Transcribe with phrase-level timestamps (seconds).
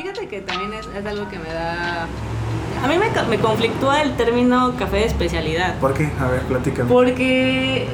[0.00, 2.04] Fíjate que también es, es algo que me da...
[2.84, 5.74] A mí me, me conflictúa el término café de especialidad.
[5.80, 6.08] ¿Por qué?
[6.20, 6.88] A ver, platícame.
[6.88, 7.88] Porque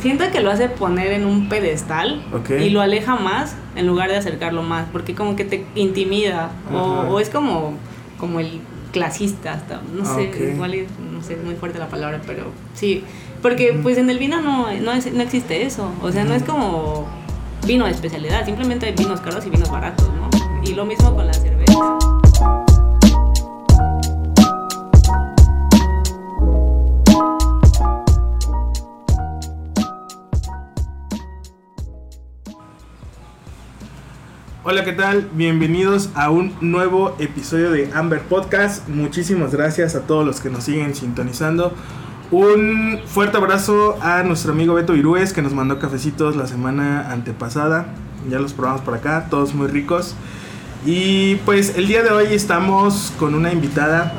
[0.00, 2.50] siento que lo hace poner en un pedestal Ok.
[2.50, 6.76] y lo aleja más en lugar de acercarlo más, porque como que te intimida o,
[6.78, 7.74] o es como,
[8.18, 8.60] como el
[8.92, 10.54] clasista hasta, no sé, Ok.
[10.54, 12.44] igual y- no sé, es muy fuerte la palabra, pero
[12.74, 13.02] sí,
[13.42, 16.44] porque pues en el vino no, no, es- no existe eso, o sea, no es
[16.44, 17.06] como
[17.66, 20.30] vino de especialidad, simplemente hay vinos caros y vinos baratos, ¿no?
[20.62, 21.26] Y lo mismo con
[34.70, 35.28] Hola, ¿qué tal?
[35.32, 38.88] Bienvenidos a un nuevo episodio de Amber Podcast.
[38.88, 41.74] Muchísimas gracias a todos los que nos siguen sintonizando.
[42.30, 47.86] Un fuerte abrazo a nuestro amigo Beto Irúez que nos mandó cafecitos la semana antepasada.
[48.30, 50.14] Ya los probamos por acá, todos muy ricos.
[50.86, 54.12] Y pues el día de hoy estamos con una invitada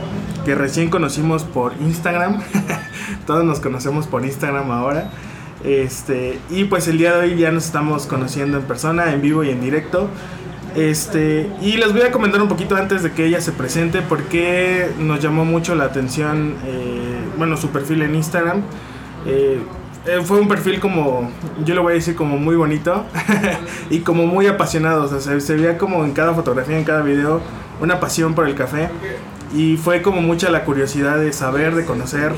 [0.44, 2.41] que recién conocimos por Instagram.
[3.25, 5.11] todos nos conocemos por Instagram ahora.
[5.63, 9.44] Este, y pues el día de hoy ya nos estamos conociendo en persona, en vivo
[9.44, 10.09] y en directo.
[10.75, 14.89] Este, y les voy a comentar un poquito antes de que ella se presente porque
[15.00, 18.61] nos llamó mucho la atención, eh, bueno, su perfil en Instagram.
[19.25, 19.59] Eh,
[20.05, 21.30] eh, fue un perfil como,
[21.66, 23.05] yo le voy a decir como muy bonito
[23.89, 25.19] y como muy apasionado.
[25.19, 27.41] Se, veía como en cada fotografía, en cada video,
[27.81, 28.89] una pasión por el café.
[29.53, 32.31] Y fue como mucha la curiosidad de saber, de conocer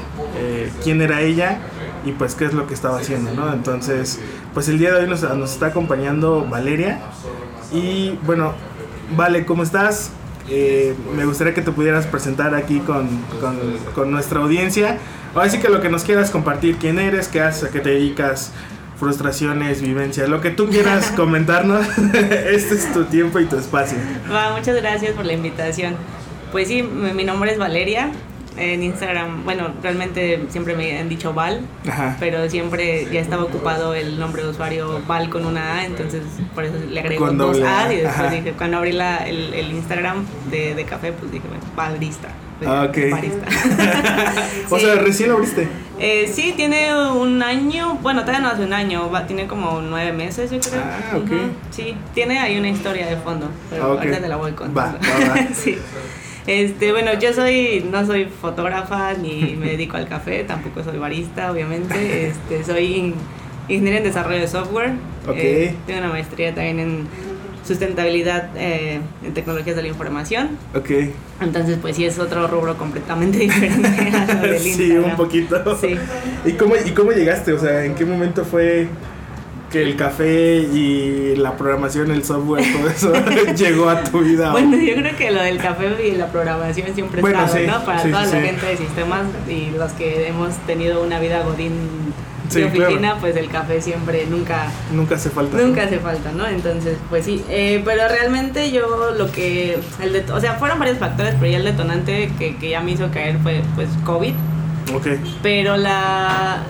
[0.84, 1.60] quién era ella
[2.04, 3.54] y pues qué es lo que estaba haciendo, ¿no?
[3.54, 4.20] Entonces,
[4.56, 7.02] pues el día de hoy nos está acompañando Valeria.
[7.74, 8.54] Y bueno,
[9.16, 10.12] Vale, ¿cómo estás?
[10.50, 13.08] Eh, me gustaría que te pudieras presentar aquí con,
[13.40, 13.58] con,
[13.94, 14.98] con nuestra audiencia.
[15.36, 17.90] Ahora sí que lo que nos quieras compartir, quién eres, qué haces, a qué te
[17.90, 18.52] dedicas,
[19.00, 21.86] frustraciones, vivencias, lo que tú quieras comentarnos.
[22.14, 23.98] este es tu tiempo y tu espacio.
[24.32, 25.96] Va, muchas gracias por la invitación.
[26.52, 28.12] Pues sí, mi nombre es Valeria.
[28.58, 32.16] En Instagram, bueno, realmente siempre me han dicho Val, Ajá.
[32.20, 36.22] pero siempre ya estaba ocupado el nombre de usuario Val con una A, entonces
[36.54, 38.30] por eso le agrego Con dos A A, y después ajá.
[38.30, 42.28] dije, cuando abrí la, el, el Instagram de, de café, pues dije, bueno, Valista.
[42.60, 42.88] Pues, Ah.
[44.70, 45.68] O sea, recién lo abriste.
[46.00, 50.14] Eh, sí, tiene un año, bueno, todavía no hace un año, va- tiene como nueve
[50.14, 50.82] meses, yo creo.
[50.82, 51.32] Ah, ok.
[51.72, 53.98] Sí, tiene ahí una historia de fondo, pero Ah, ok.
[54.00, 54.98] ahorita te la voy contando.
[55.00, 55.48] Va, va, va.
[55.54, 55.78] sí.
[56.48, 61.52] Este, bueno, yo soy, no soy fotógrafa ni me dedico al café, tampoco soy barista,
[61.52, 62.28] obviamente.
[62.28, 63.14] Este, soy in-
[63.70, 64.92] ingeniero en desarrollo de software.
[65.28, 65.36] Ok.
[65.38, 67.08] Eh, tengo una maestría también en
[67.66, 70.50] sustentabilidad eh, en tecnologías de la información.
[70.76, 70.90] Ok.
[71.40, 75.12] Entonces, pues sí es otro rubro completamente diferente a lo del Sí, Instagram.
[75.12, 75.78] un poquito.
[75.80, 75.96] Sí.
[76.46, 77.54] ¿Y cómo, ¿Y cómo llegaste?
[77.54, 78.88] O sea, ¿en qué momento fue
[79.74, 83.14] que el café y la programación, el software, todo eso
[83.56, 84.52] llegó a tu vida?
[84.52, 87.84] Bueno, yo creo que lo del café y la programación siempre Bueno, estado, sí, ¿no?
[87.84, 91.42] Para sí, toda sí, la gente de sistemas y los que hemos tenido una vida
[91.44, 91.74] godín
[92.54, 93.18] de oficina, claro.
[93.20, 95.58] pues el café siempre nunca Nunca hace falta.
[95.58, 96.46] nunca hace falta, ¿no?
[96.48, 101.00] Entonces, pues sí, eh, pero realmente yo lo que, el det- o sea, fueron varios
[101.00, 104.34] factores, pero ya el detonante que, que ya me hizo caer fue pues COVID,
[104.94, 105.08] Ok.
[105.42, 106.62] pero la...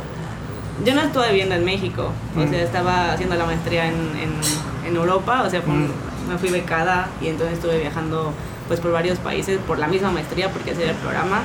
[0.86, 2.50] Yo no estuve viviendo en México, o Mm.
[2.50, 5.88] sea, estaba haciendo la maestría en, en, en Europa, o sea, fue Mm.
[6.30, 8.34] me fui becada y entonces estuve viajando
[8.68, 11.42] pues por varios países por la misma maestría porque hacía el programa.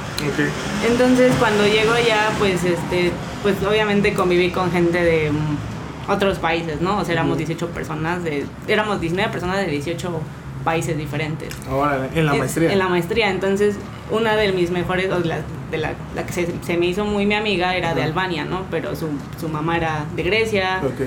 [0.89, 3.11] Entonces cuando llego allá pues este
[3.43, 6.99] pues obviamente conviví con gente de mm, otros países, ¿no?
[6.99, 7.39] O sea, éramos Ujú.
[7.47, 10.21] 18 personas de éramos 19 personas de 18
[10.70, 11.48] países diferentes.
[11.70, 12.72] Ahora, en la En- maestría.
[12.72, 13.30] En la maestría.
[13.30, 13.76] Entonces,
[14.10, 15.38] una de mis mejores, o la,
[15.70, 18.02] de la, la que se, se me hizo muy mi amiga era de.
[18.02, 18.58] Albania, ¿no?
[18.70, 19.08] Pero su,
[19.40, 21.00] su mamá era de Grecia, Ok.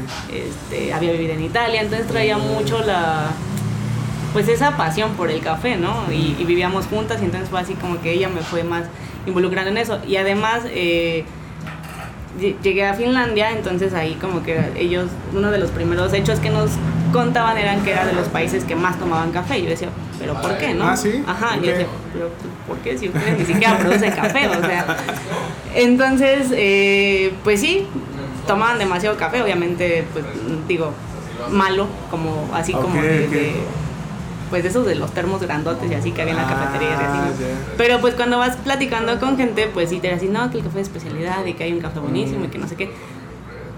[0.46, 3.28] este, había vivido en Italia, entonces traía mucho la
[4.34, 5.94] pues esa pasión por el café, ¿no?
[6.12, 8.86] Y, y vivíamos juntas y entonces fue así como que ella me fue más
[9.28, 10.00] involucrando en eso.
[10.08, 11.26] Y además eh,
[12.40, 16.50] lle- llegué a Finlandia, entonces ahí como que ellos, uno de los primeros hechos que
[16.50, 16.72] nos
[17.12, 19.60] contaban eran que era de los países que más tomaban café.
[19.60, 20.88] Y yo decía, ¿pero por qué, no?
[20.88, 21.24] Ah, ¿sí?
[21.28, 22.30] Ajá, yo decía, ¿pero
[22.68, 24.48] por qué si ustedes ni siquiera producen café?
[24.48, 24.98] O sea,
[25.76, 27.88] entonces, eh, pues sí,
[28.48, 30.26] tomaban demasiado café, obviamente, pues
[30.68, 30.92] digo,
[31.50, 33.32] malo, como así como de, ok.
[33.32, 33.54] de,
[34.50, 36.94] pues esos de los termos grandotes y así que había en la Ah, cafetería y
[36.94, 37.44] así.
[37.78, 40.82] Pero pues cuando vas platicando con gente, pues sí te dicen, no, que el café
[40.82, 42.92] es especialidad y que hay un café buenísimo y que no sé qué.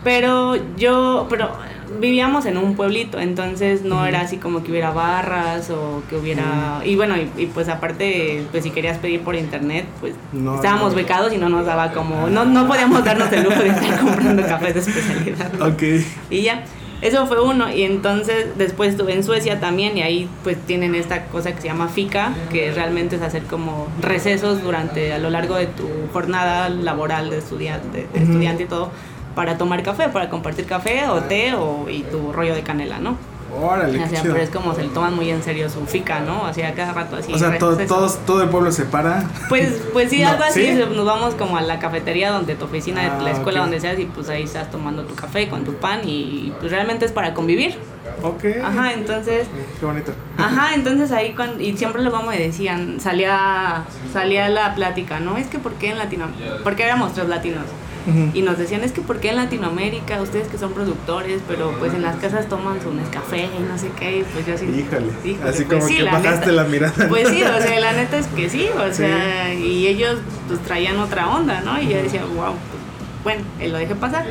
[0.03, 1.51] Pero yo, pero
[1.99, 6.81] vivíamos en un pueblito, entonces no era así como que hubiera barras o que hubiera...
[6.85, 10.91] Y bueno, y, y, pues aparte, pues si querías pedir por internet, pues No, estábamos
[10.91, 10.95] no.
[10.97, 12.27] becados y no nos daba como...
[12.29, 15.51] No, no podíamos darnos el lujo de estar comprando cafés de especialidad.
[15.53, 15.65] ¿no?
[15.67, 15.83] Ok.
[16.29, 16.63] Y ya.
[17.01, 17.69] Eso fue uno.
[17.69, 21.67] Y entonces después estuve en Suecia también y ahí pues tienen esta cosa que se
[21.67, 26.69] llama FICA, que realmente es hacer como recesos durante a lo largo de tu jornada
[26.69, 28.89] laboral de estudiante, de estudiante y todo
[29.35, 33.17] para tomar café, para compartir café o té o, y tu rollo de canela, ¿no?
[33.61, 36.41] Órale, O sea, pero es como se le toman muy en serio su fica, ¿no?
[36.41, 37.31] O sea, cada rato así.
[37.31, 39.23] O sea, todo, todos, todo el pueblo se para.
[39.47, 40.73] Pues, pues sí, No, algo así, ¿sí?
[40.73, 44.05] nos vamos como a la cafetería donde tu oficina, Ah, la escuela donde seas y
[44.05, 47.77] pues ahí estás tomando tu café con tu pan y pues realmente es para convivir.
[48.23, 48.43] Ok.
[48.63, 49.45] Ajá, entonces,
[49.79, 50.13] Qué bonito.
[50.37, 55.37] ajá, entonces ahí cuando, y siempre luego me decían, salía, salía la plática, ¿no?
[55.37, 56.57] Es que ¿por qué en Latinoamérica?
[56.63, 57.65] Porque éramos tres latinos.
[58.33, 61.93] Y nos decían, es que ¿por qué en Latinoamérica, ustedes que son productores, pero pues
[61.93, 64.65] en las casas toman su Nescafé y no sé qué, y pues yo así...
[64.65, 65.07] Híjole.
[65.23, 66.51] híjole, Así pues como sí, que la bajaste neta.
[66.51, 67.07] la mirada.
[67.07, 68.95] Pues sí, o sea, la neta es que sí, o Sí.
[68.97, 70.17] sea, y ellos
[70.47, 71.81] pues traían otra onda, ¿no?
[71.81, 74.25] Y yo decía, wow, pues, bueno, y lo dejé pasar.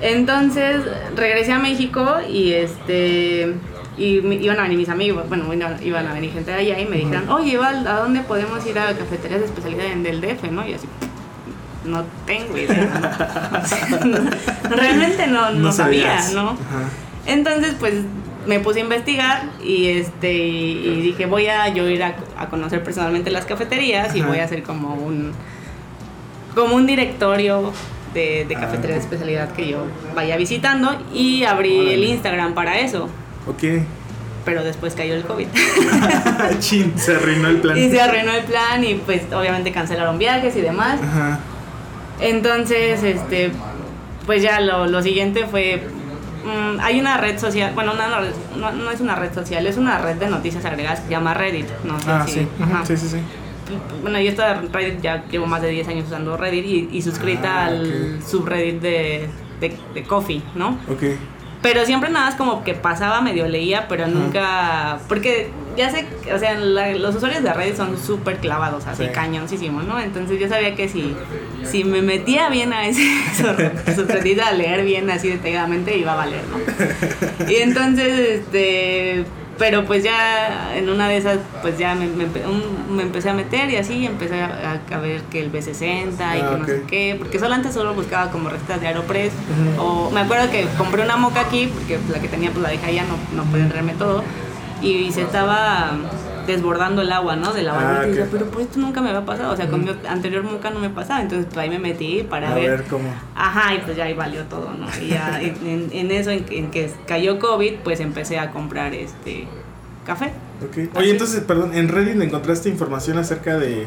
[0.00, 0.82] Entonces
[1.14, 3.54] regresé a México y este
[3.98, 6.86] y iban a venir mis amigos, bueno, iban iban a venir gente de allá y
[6.86, 10.50] me dijeron, oye, Val, ¿a dónde podemos ir a cafeterías de especialidad en del DF,
[10.50, 10.66] no?
[10.66, 10.86] Y así,
[11.84, 12.88] no tengo idea.
[14.70, 16.16] realmente no, no, sabía.
[16.34, 16.50] ¿no?
[16.50, 16.88] Ajá.
[17.26, 17.94] Entonces, pues
[18.46, 22.82] me puse a investigar y este y, dije, voy a yo ir a, a conocer
[22.82, 25.32] personalmente las cafeterías y voy a hacer como un
[26.54, 27.72] como un directorio
[28.14, 28.60] de, de Ah.
[28.60, 29.84] cafeterías de especialidad que yo
[30.14, 32.04] vaya visitando y abrí el.
[32.04, 33.08] Instagram para eso,
[33.46, 33.84] Ok.
[34.44, 35.46] pero después cayó el COVID.
[36.58, 37.78] Chin, se arruinó el plan.
[37.78, 41.00] y se arruinó el plan y pues obviamente cancelaron viajes y demás.
[41.02, 41.38] Ajá.
[42.20, 43.52] Entonces, este,
[44.26, 45.82] pues ya lo, lo siguiente fue,
[46.44, 49.98] mm, hay una red social, bueno, red- no, no es una red social, es una
[49.98, 52.48] red de noticias agregadas que se llama Reddit, no sé Ah, si- sí.
[52.60, 52.84] Ajá.
[52.86, 53.18] Sí, sí, sí.
[54.02, 57.62] Bueno, yo esta Reddit ya llevo más de 10 años usando Reddit y, y suscrita
[57.62, 59.28] Ah, al subreddit de,
[59.60, 60.78] de, de Coffee, ¿no?
[60.90, 61.02] Ok.
[61.62, 64.98] Pero siempre nada más como que pasaba, medio leía, pero nunca.
[65.08, 69.10] Porque ya sé, o sea, la- los usuarios de Reddit son súper clavados, así Sí.
[69.12, 69.98] cañoncísimos, ¿no?
[70.00, 71.14] Entonces yo sabía que si,
[71.64, 73.02] si me metía bien a ese
[73.94, 77.48] subreddit a leer bien así detalladamente, iba a valer, ¿no?
[77.50, 79.24] Y entonces, este.
[79.58, 83.34] Pero pues ya en una de esas, pues ya me, me un- me empecé a
[83.34, 86.82] meter y así empecé a, a ver que el B60 y Ah, que no sé
[86.88, 89.32] qué, porque solo antes solo buscaba como recetas de Aeropress.
[89.78, 92.86] O me acuerdo que compré una moca aquí porque la que tenía pues la dejé
[92.86, 94.24] allá, no, no pude entrarme todo.
[94.80, 95.92] Y se estaba
[96.46, 97.52] desbordando el agua, ¿no?
[97.52, 98.28] De la Ah, decía, ok.
[98.32, 100.90] pero pues esto nunca me había pasado, o sea, con mi anterior moca no me
[100.90, 103.12] pasaba, entonces pues ahí me metí para A ver cómo.
[103.34, 104.86] Ajá, y pues ya ahí valió todo, ¿no?
[105.02, 109.46] Y ya en, eso, en, que- en que cayó COVID, pues empecé a comprar este
[110.06, 110.32] café.
[110.64, 110.96] Ok.
[110.96, 113.86] Oye, entonces, perdón, ¿en Reddit encontraste información acerca de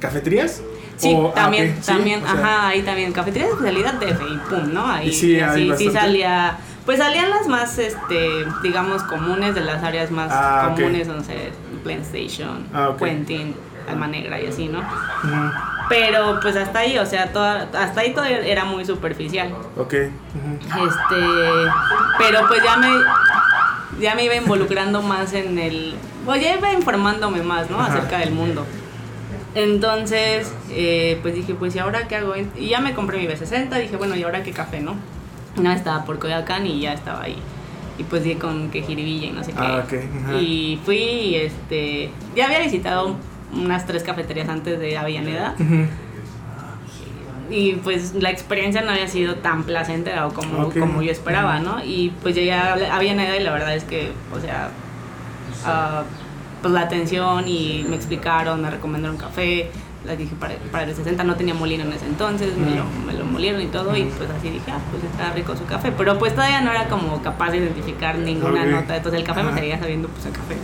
[0.00, 0.62] cafeterías?
[0.96, 4.22] Sí, O- ah, también, sí, también, o sea, ajá, ahí también, cafetería de especialidad DF
[4.22, 4.86] y pum, ¿no?
[4.86, 9.82] Ahí Y sí, así, sí salía, pues salían las más, este, digamos, comunes de las
[9.82, 11.52] áreas más Ah, comunes, no sé,
[11.82, 12.92] Plain Station, Ah.
[12.98, 13.54] Quentin,
[13.88, 14.82] Alma Negra y así, ¿no?
[15.88, 19.54] Pero pues hasta ahí, o sea, toda, hasta ahí todo era muy superficial.
[19.76, 19.92] Ok.
[19.94, 20.12] Este,
[22.18, 22.88] pero pues ya me
[24.00, 25.94] ya me iba involucrando más en el,
[26.24, 27.78] pues ya iba informándome más, ¿no?
[27.80, 27.92] Ajá.
[27.94, 28.66] Acerca del mundo.
[29.54, 32.34] Entonces, eh, pues dije, pues ¿y ahora qué hago?
[32.56, 34.96] Y ya me compré mi B60, dije, bueno, ¿y ahora qué café, no?
[35.56, 37.36] No, estaba por Coyoacán y ya estaba ahí.
[37.98, 39.58] Y pues di con que jiribilla y no sé qué.
[39.58, 39.84] Ah.
[40.40, 43.16] Y fui, y, este, ya había visitado
[43.52, 45.54] unas tres cafeterías antes de Avellaneda
[47.50, 51.84] y pues la experiencia no había sido tan placentera o como, como yo esperaba, ¿no?
[51.84, 54.70] Y pues llegué a Avellaneda y la verdad es que, o sea,
[55.64, 56.04] ah,
[56.62, 59.70] pues la atención y me explicaron, me recomendaron café,
[60.04, 63.12] les dije para, para el 60 no tenía molino en ese entonces, me, lo, me
[63.14, 66.18] lo molieron y todo y pues así dije, ah, pues está rico su café, pero
[66.18, 68.68] pues todavía no era como capaz de identificar ninguna Ok.
[68.68, 70.56] nota, entonces el café me seguía sabiendo pues a café.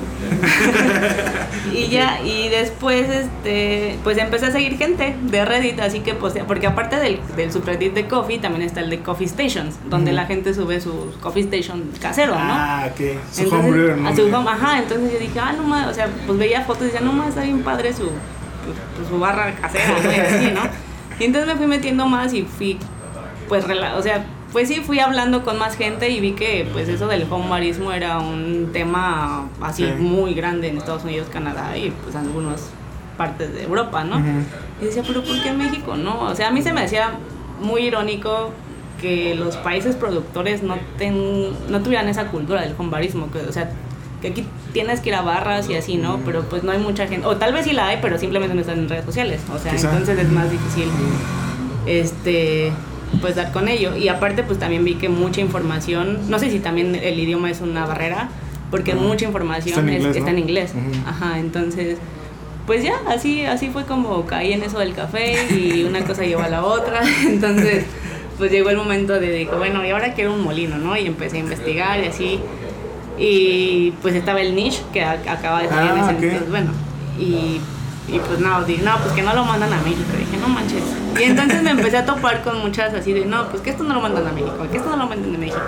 [1.75, 6.35] y ya, y después, este, pues empecé a seguir gente de Reddit, así que, pues,
[6.47, 10.17] porque aparte del, del subreddit de Coffee, también está el de Coffee Stations, donde Ujú.
[10.17, 12.41] la gente sube su Coffee Station casero, ¿no?
[12.41, 12.97] Ah, ok.
[13.33, 14.09] Su Entonces, homebrewer, ¿no?
[14.09, 16.83] a su home- ajá, entonces yo dije, ah, no más, o sea, pues veía fotos
[16.83, 18.11] y decía, no más, está bien padre su,
[18.97, 20.13] pues, su barra casera, ¿no?
[20.13, 20.61] Y así, ¿no?
[21.19, 22.79] Y entonces me fui metiendo más y fui,
[23.49, 27.07] pues, o sea, pues sí, fui hablando con más gente y vi que, pues, eso
[27.07, 29.93] del homebarismo era un tema así Sí.
[29.99, 32.71] muy grande en Estados Unidos, Canadá y, pues, algunas
[33.17, 34.17] partes de Europa, ¿no?
[34.17, 34.27] Ujú.
[34.81, 36.21] Y decía, pero ¿por qué México no?
[36.23, 37.11] O sea, a mí se me hacía
[37.61, 38.51] muy irónico
[39.01, 43.71] que los países productores no, ten, no tuvieran esa cultura del homebarismo, que, o sea,
[44.21, 46.21] que aquí tienes que ir a barras y así, ¿no?
[46.25, 48.61] Pero pues no hay mucha gente, o tal vez sí la hay, pero simplemente no
[48.61, 49.91] están en redes sociales, o sea, Quizá.
[49.91, 50.89] entonces es más difícil,
[51.87, 52.73] este,
[53.21, 53.97] pues dar con ello.
[53.97, 57.61] Y aparte pues también vi que mucha información, no sé si también el idioma es
[57.61, 58.29] una barrera,
[58.71, 60.37] porque mucha información Está en es- inglés, está ¿no?
[60.37, 60.73] en inglés.
[60.75, 61.09] Ujú.
[61.09, 61.99] Ajá, entonces
[62.67, 66.43] pues ya, así, así fue como caí en eso del café y una cosa llevó
[66.43, 67.01] a la otra.
[67.27, 67.85] Entonces,
[68.39, 70.97] pues llegó el momento de, digo, bueno, y ahora quiero un molino, ¿no?
[70.97, 72.39] Y empecé a investigar y así.
[73.23, 76.23] Y pues estaba el niche que acaba de salir en Ah, ese ok.
[76.23, 76.71] entonces, bueno.
[77.19, 77.61] Y,
[78.09, 80.01] y pues no, dije, no, pues que no lo mandan a México.
[80.19, 80.83] Dije, no manches.
[81.19, 83.93] Y entonces me empecé a topar con muchas así de, no, pues que esto no
[83.95, 85.61] lo mandan a México, que esto no lo mandan a México.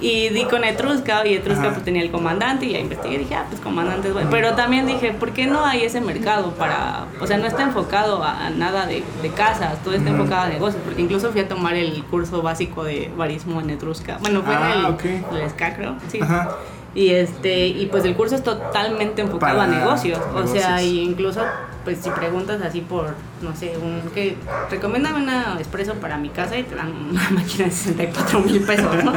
[0.00, 1.70] Y di con Etrusca y Etrusca Ajá.
[1.72, 4.28] pues tenía el comandante y ya investigué dije, ah, pues comandante es bueno.
[4.30, 8.22] Pero también dije, ¿por qué no hay ese mercado para, o sea, no está enfocado
[8.22, 11.48] a, a nada de, de casas, todo está enfocado a negocios, porque incluso fui a
[11.48, 14.18] tomar el curso básico de barismo en Etrusca.
[14.20, 15.04] Bueno, fue Ah, en el, ok.
[15.34, 16.20] el SCA, creo, sí.
[16.22, 16.56] Ajá.
[16.94, 20.18] Y este, y pues el curso es totalmente enfocado Para a negocios.
[20.34, 20.82] O sea, negocios.
[20.82, 21.40] y incluso
[21.84, 24.36] pues si preguntas así por, no sé, un que
[24.70, 29.04] recomiéndame una expreso para mi casa y te dan una máquina de 64 mil pesos,
[29.04, 29.12] ¿no?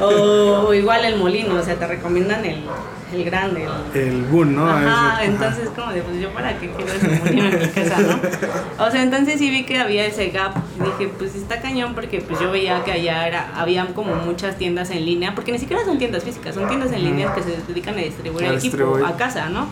[0.04, 2.64] o, igual el molino, o sea, te recomiendan el,
[3.12, 4.68] el grande, el, El Boon, ¿no?
[4.68, 8.84] Ajá, entonces como de, pues yo para qué quiero ese molino en mi casa, ¿no?
[8.84, 10.54] O sea, entonces sí vi que había ese gap.
[10.78, 14.90] Dije, pues está cañón porque pues yo veía que allá era, había como muchas tiendas
[14.90, 17.94] en línea, porque ni siquiera son tiendas físicas, son tiendas en línea que se dedican
[17.94, 19.04] a distribuir A el equipo distribuir.
[19.04, 19.68] a casa, ¿no?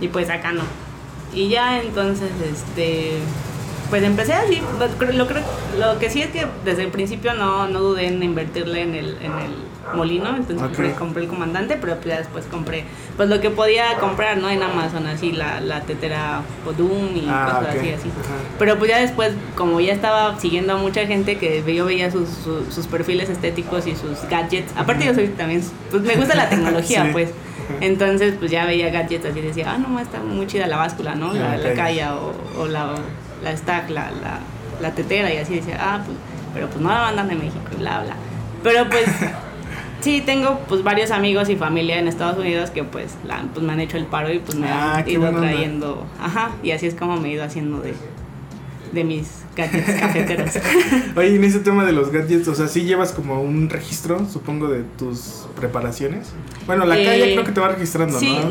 [0.00, 0.62] Y pues acá no.
[1.36, 3.18] Y ya entonces, este,
[3.90, 4.60] pues empecé así.
[5.12, 5.44] Lo, creo-
[5.78, 9.18] lo, que sí es que desde el principio no, no dudé en invertirle en el,
[9.20, 9.50] en el
[9.94, 10.30] molino.
[10.30, 10.68] Entonces Ok.
[10.68, 12.84] compré, compré el comandante, pero pues ya después compré
[13.18, 14.48] pues lo que podía comprar, ¿no?
[14.48, 18.10] En Amazon, así la, la tetera Podum y Ah, cosas así, así.
[18.58, 22.28] Pero pues ya después, como ya estaba siguiendo a mucha gente que yo veía sus,
[22.30, 24.72] sus, sus perfiles estéticos y sus gadgets.
[24.74, 27.08] Aparte yo soy también, pues me gusta la tecnología, Sí.
[27.12, 27.30] pues.
[27.80, 31.14] Entonces pues ya veía gadgets así y decía, ah, no, está muy chida la báscula,
[31.14, 31.32] ¿no?
[31.32, 32.32] La, Ah, la calla o,
[32.62, 32.94] o la,
[33.42, 34.38] la stack, la, la,
[34.80, 36.16] la tetera y así decía, ah, pues,
[36.54, 38.14] pero pues no la mandan de México y bla, bla.
[38.62, 39.04] Pero pues
[40.00, 43.72] sí, tengo pues varios amigos y familia en Estados Unidos que pues, la, pues me
[43.72, 45.40] han hecho el paro y pues me Ah, han ido onda.
[45.40, 47.94] trayendo, ajá, y así es como me he ido haciendo de,
[48.92, 50.50] de mis gadgets cafeteros.
[51.16, 54.68] Oye, en ese tema de los gadgets, o sea, sí llevas como un registro, supongo,
[54.68, 56.28] de tus preparaciones.
[56.66, 58.48] Bueno, la Eh, calle creo que te va registrando, Sí, ¿no?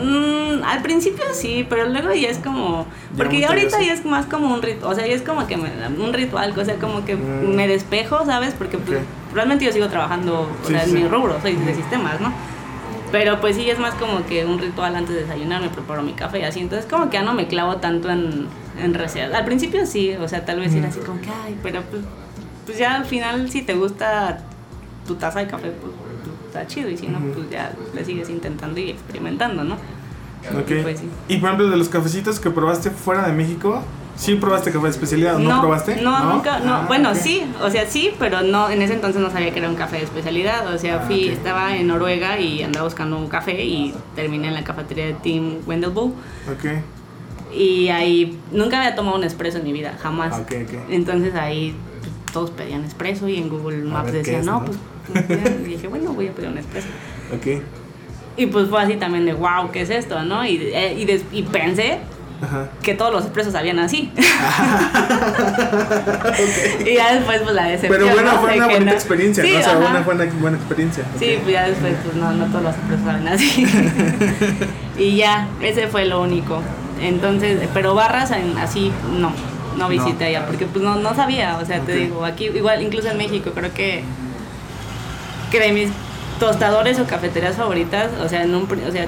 [0.60, 2.86] mm, al principio sí, pero luego ya es como.
[3.18, 4.92] Porque ya ahorita ya es más como un ritual.
[4.92, 5.70] O sea, ya es como que me,
[6.00, 7.56] un ritual, o sea, como que Mm.
[7.56, 8.54] me despejo, ¿sabes?
[8.58, 9.04] Porque pues, Ok.
[9.36, 10.92] realmente yo sigo trabajando o Sí, sea, sí.
[10.96, 12.34] en mi rubro, soy de sistemas, ¿no?
[13.12, 16.14] Pero pues sí, es más como que un ritual antes de desayunar, me preparo mi
[16.14, 16.60] café y así.
[16.60, 18.48] Entonces, como que ya no me clavo tanto en,
[18.82, 19.34] en recetas.
[19.34, 22.04] Al principio sí, o sea, tal vez era así como que, ay, pero pues,
[22.66, 24.40] pues ya al final, si te gusta
[25.08, 25.94] tu taza de café, pues,
[26.24, 26.90] pues, está chido.
[26.90, 29.76] Y si no, pues ya le sigues intentando y experimentando, ¿no?
[29.76, 30.84] Ok.
[30.84, 31.10] Pues sí.
[31.28, 33.82] Y por ejemplo, de los cafecitos que probaste fuera de México,
[34.16, 36.02] ¿sí probaste café de especialidad o no, probaste?
[36.02, 36.74] No, nunca, no.
[36.76, 39.70] Ah, bueno, sí, o sea, sí, pero no, en ese entonces no sabía que era
[39.70, 40.74] un café de especialidad.
[40.74, 44.54] O sea, Ah, fui, estaba en Noruega y andaba buscando un café y terminé en
[44.54, 46.14] la cafetería de Tim Wendelbo.
[46.52, 46.66] Ok.
[47.54, 50.34] Y ahí nunca había tomado un espresso en mi vida, jamás.
[50.40, 50.80] Ok, ok.
[50.90, 54.66] Entonces ahí pues, todos pedían espresso y en Google Maps decían, es, no, ¿no?
[54.66, 54.78] pues,
[55.12, 55.52] pues, ya".
[55.52, 56.88] y dije, bueno, voy a pedir un espresso.
[57.34, 57.62] Ok.
[58.38, 60.22] Y pues fue así también de, wow, ¿qué es esto?
[60.24, 60.46] ¿no?
[60.46, 62.00] Y, eh, y pensé
[62.42, 62.68] Ajá.
[62.84, 64.12] que todos los expresos sabían así.
[66.86, 68.00] Y ya después, pues la decepción.
[68.02, 68.40] Pero bueno, ¿no?
[68.42, 69.60] fue una bonita no- experiencia, Sí, ¿no?
[69.60, 69.90] O sea, ajá.
[69.92, 71.04] una buena, buena experiencia.
[71.20, 73.66] Sí, pues ya después, pues no, no todos los expresos saben así.
[74.98, 76.62] y ya, ese fue lo único.
[77.02, 79.32] Entonces, pero barras en- así, no,
[79.78, 83.10] no visité allá, porque pues no, no sabía, o sea, te digo, aquí, igual, incluso
[83.10, 84.04] en México, creo que,
[85.52, 85.90] que de mis
[86.40, 89.08] tostadores o cafeterías favoritas, o sea, en un, o sea,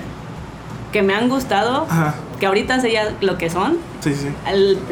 [0.92, 2.16] que me han gustado, Ajá.
[2.40, 4.28] Que ahorita ya lo que son, Sí, sí.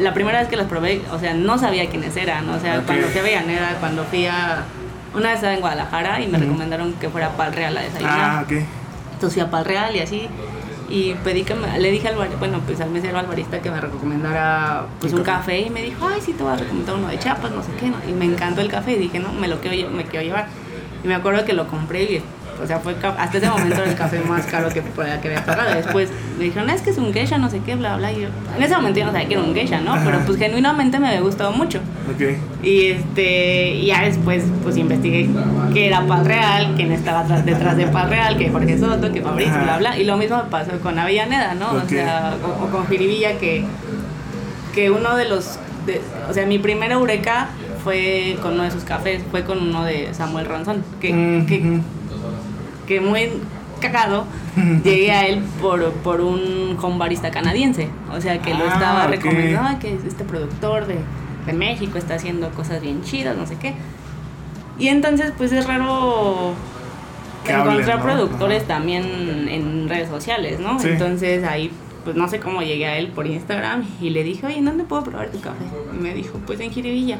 [0.00, 2.48] la primera vez que las probé, o sea, no sabía quiénes eran.
[2.50, 4.64] O sea, cuando fui a Avellaneda, cuando fui a.
[5.14, 8.20] Una vez estaba en Guadalajara y me recomendaron que fuera a Pal Real a desayunar.
[8.20, 8.52] Ah, ok.
[9.14, 10.28] Entonces fui a Pal Real y así.
[10.88, 13.70] Y pedí que me- le dije al bar, bueno, pues al mesero al barista que
[13.70, 15.38] me recomendara pues Un café.
[15.38, 17.70] café y me dijo, ay, sí, te voy a recomendar uno de Chiapas, no sé
[17.80, 17.96] qué, ¿no?
[18.08, 20.46] Y me encantó el café y dije, no, me lo quiero, me quiero llevar.
[21.02, 22.22] Y me acuerdo que lo compré y,
[22.62, 25.44] o sea, fue hasta ese momento era el café más caro que, podía- que había
[25.44, 25.74] pagado.
[25.74, 28.12] Después me dijeron, es que es un geisha, no sé qué, bla, bla.
[28.12, 29.94] Y yo, en ese momento yo no sabía que era un geisha, ¿no?
[30.04, 31.78] Pero pues genuinamente me había gustado mucho.
[32.14, 32.36] Ok.
[32.64, 35.28] Y este, y ya después pues investigué
[35.72, 39.54] que era Pal Real, quién estaba detrás de Pal Real, que Jorge Soto, que Fabricio,
[39.54, 39.62] Ajá.
[39.64, 39.98] bla, bla.
[39.98, 41.72] Y lo mismo me pasó con Avellaneda, ¿no?
[41.72, 43.64] O sea, o, o con Jiribilla, que,
[44.74, 47.48] que uno de los, de- o sea, mi primera eureka
[47.84, 51.80] fue con uno de sus cafés, fue con uno de Samuel Ronzón, que, Mm, que.
[52.86, 53.28] Que muy
[53.80, 54.24] cagado
[54.84, 57.88] llegué a él por, por un home barista canadiense.
[58.12, 60.96] O sea, que lo Ah, estaba recomendando, "Ay, que es este productor de,
[61.46, 63.74] en México está haciendo cosas bien chidas, no sé qué.
[64.78, 66.52] Y entonces, pues es raro
[67.46, 68.04] encontrar ¿no?
[68.04, 68.68] productores Ajá.
[68.74, 70.78] también en redes sociales, ¿no?
[70.80, 70.88] Sí.
[70.88, 71.70] Entonces ahí,
[72.04, 74.84] pues no sé cómo llegué a él por Instagram y le dije, oye, ¿en dónde
[74.84, 75.64] puedo probar tu café?
[75.96, 77.18] Y me dijo, pues en Jiribilla.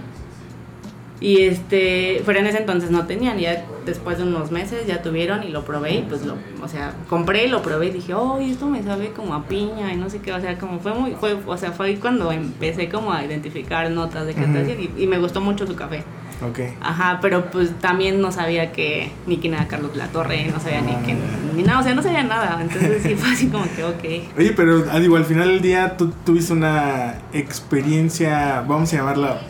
[1.20, 5.44] Y este, pero en ese entonces no tenían, ya después de unos meses ya tuvieron
[5.44, 8.38] y lo probé y pues lo, o sea, compré y lo probé y dije, oh,
[8.38, 11.12] esto me sabe como a piña y no sé qué, o sea, como fue muy,
[11.12, 15.06] fue, o sea, fue ahí cuando empecé como a identificar notas de hacían y, y
[15.06, 16.04] me gustó mucho su café.
[16.42, 16.58] Ok.
[16.82, 20.92] Ajá, pero pues también no sabía que ni quién era Carlos Latorre, no sabía ni
[20.96, 21.18] quién,
[21.54, 24.38] ni nada, o sea, no sabía nada, entonces sí fue así como que, ok.
[24.38, 29.40] Oye, pero digo, al final del día tú tuviste una experiencia, vamos a llamarla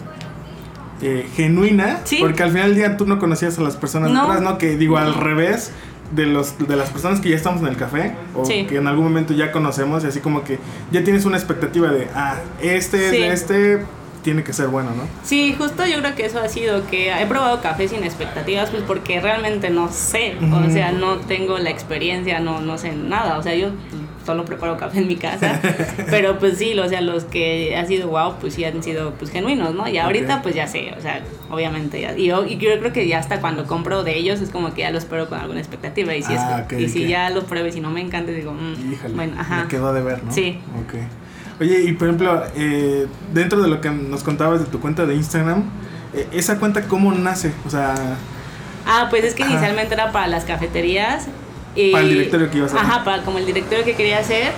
[1.03, 2.17] eh, genuina, Sí.
[2.21, 4.23] porque al final del día tú no conocías a las personas No.
[4.23, 4.59] detrás, ¿no?
[4.59, 5.73] Que digo, al revés
[6.13, 8.65] de los de las personas que ya estamos en el café o Sí.
[8.69, 10.59] que en algún momento ya conocemos y así como que
[10.93, 13.23] ya tienes una expectativa de, ah, este, Sí.
[13.23, 13.83] este
[14.23, 15.05] tiene que ser bueno, ¿no?
[15.23, 18.83] Sí, justo yo creo que eso ha sido que he probado café sin expectativas, pues
[18.85, 23.43] porque realmente no sé, o sea, no tengo la experiencia, no, no sé nada, o
[23.45, 23.69] sea, yo
[24.27, 25.61] solo preparo café en mi casa,
[26.11, 29.31] pero pues sí, o sea, los que ha sido wow, pues sí han sido pues
[29.31, 29.89] genuinos, ¿no?
[29.89, 33.07] Y ahorita pues ya sé, o sea, obviamente ya, y yo, y yo creo que
[33.09, 36.15] ya hasta cuando compro de ellos es como que ya los espero con alguna expectativa
[36.15, 38.33] y si, Ah, es, ok, y si ya los pruebo y si no me encanta
[38.33, 39.63] digo, mm, bueno, ajá.
[39.63, 40.33] me quedó de ver, ¿no?
[40.33, 40.59] Sí.
[40.85, 40.95] Ok.
[41.61, 45.15] Oye, y por ejemplo, eh, dentro de lo que nos contabas de tu cuenta de
[45.15, 45.63] Instagram,
[46.13, 47.53] eh, ¿esa cuenta cómo nace?
[47.67, 47.95] O sea,
[48.89, 49.53] Ah, pues es que Ajá.
[49.53, 51.27] inicialmente era para las cafeterías.
[51.77, 52.91] Y, Para el directorio que ibas a hacer.
[52.91, 54.53] Ajá, para como el directorio que quería hacer.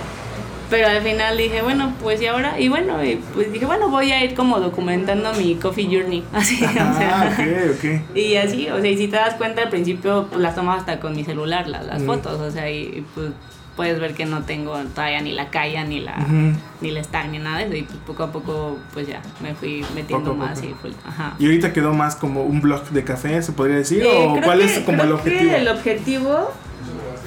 [0.69, 4.11] Pero al final dije, bueno, pues y ahora, y bueno, y pues dije, bueno, voy
[4.11, 6.23] a ir como documentando mi coffee journey.
[6.33, 6.93] Así, o ah,
[7.35, 7.35] sea.
[7.71, 8.15] ok, ok.
[8.15, 10.99] Y así, o sea, y si te das cuenta al principio, pues las tomaba hasta
[10.99, 12.05] con mi celular, las, las Mm.
[12.05, 13.31] fotos, o sea, y, y, pues
[13.75, 16.51] puedes ver que no tengo todavía ni la calla, ni la, Ujú.
[16.81, 19.55] ni la stack, ni nada de eso, y pues poco a poco, pues ya, me
[19.55, 20.71] fui metiendo Poco más poco.
[20.71, 21.33] y fue, ajá.
[21.39, 24.03] ¿Y ahorita quedó más como un blog de café, se podría decir?
[24.03, 25.49] Eh, ¿O cuál que- es como el objetivo?
[25.49, 26.51] Que el objetivo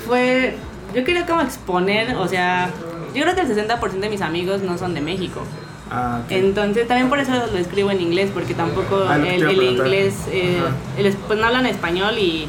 [0.06, 0.56] fue.
[0.94, 2.68] Yo quería como exponer, o sea,
[3.14, 5.42] yo creo que el 60% de mis amigos no son de México.
[5.90, 6.32] Ah, ok.
[6.32, 10.62] Entonces, también por eso lo escribo en inglés, porque tampoco Ah, el, el inglés, eh,
[10.98, 12.46] el es- pues no hablan español y,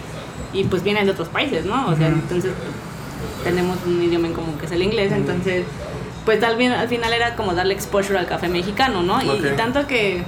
[0.54, 1.88] y pues vienen de otros países, ¿no?
[1.88, 2.16] O sea, Ujú.
[2.20, 5.66] entonces pues, tenemos un idioma en común que es el inglés, entonces
[6.26, 9.22] pues vez al final era como darle exposure al café mexicano, ¿no?
[9.22, 9.46] Y- Ok.
[9.54, 10.24] Y, tanto que,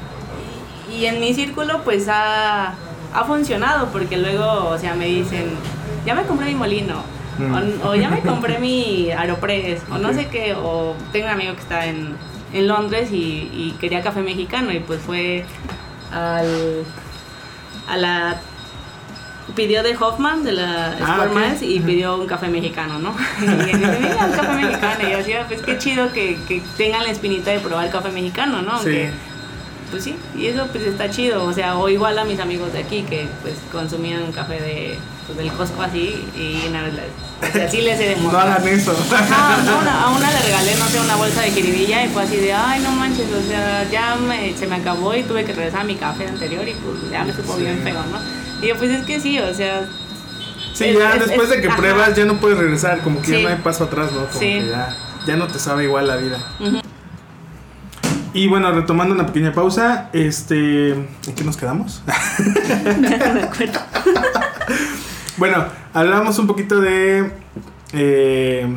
[0.93, 2.73] y en mi círculo pues ha,
[3.13, 5.51] ha funcionado, porque luego, o sea, me dicen,
[6.05, 7.03] ya me compré mi molino,
[7.37, 7.81] Mm.
[7.83, 11.53] o, o ya me compré mi Aeropress, o no sé qué, o tengo un amigo
[11.53, 12.15] que está en,
[12.53, 15.43] en Londres y, y quería café mexicano y pues fue
[16.13, 16.83] al,
[17.89, 18.37] a la
[19.55, 21.35] pidió de Hoffman de la Ah, ok.
[21.35, 23.13] Miles y pidió un café mexicano, ¿no?
[23.41, 25.07] Y dice, mira, un café mexicano.
[25.07, 28.09] Y yo decía, pues qué chido que, que tengan la espinita de probar el café
[28.11, 28.79] mexicano, ¿no?
[28.79, 29.07] Sí.
[29.91, 31.43] Pues sí, y eso pues está chido.
[31.45, 35.37] O sea, o igual a mis amigos de aquí que pues consumían café de, pues,
[35.37, 36.89] del Costco así y nada,
[37.41, 38.51] o sea, sí les he No demostrado.
[38.51, 38.91] hagan eso.
[38.91, 42.37] A una, a una le regalé, no sé, una bolsa de jiribilla y fue así
[42.37, 45.81] de, ay, no manches, o sea, ya me- se me acabó y tuve que regresar
[45.81, 47.61] a mi café anterior y pues ya me supo Sí.
[47.61, 48.19] bien feo, ¿no?
[48.65, 49.85] Y yo, pues es que sí, o sea,
[50.73, 51.77] Sí, Es- ya es- después de que ajá.
[51.77, 53.31] pruebas ya no puedes regresar, como que Sí.
[53.33, 54.25] ya no hay paso atrás, ¿no?
[54.25, 54.45] Como Sí.
[54.59, 54.93] que ya,
[55.25, 56.37] ya no te sabe igual la vida.
[56.59, 56.81] Ujú.
[58.35, 62.03] Y bueno, retomando una pequeña pausa, este, ¿en qué nos quedamos?
[62.97, 63.79] no me acuerdo.
[65.37, 67.31] bueno, hablamos un poquito de
[67.93, 68.67] eh,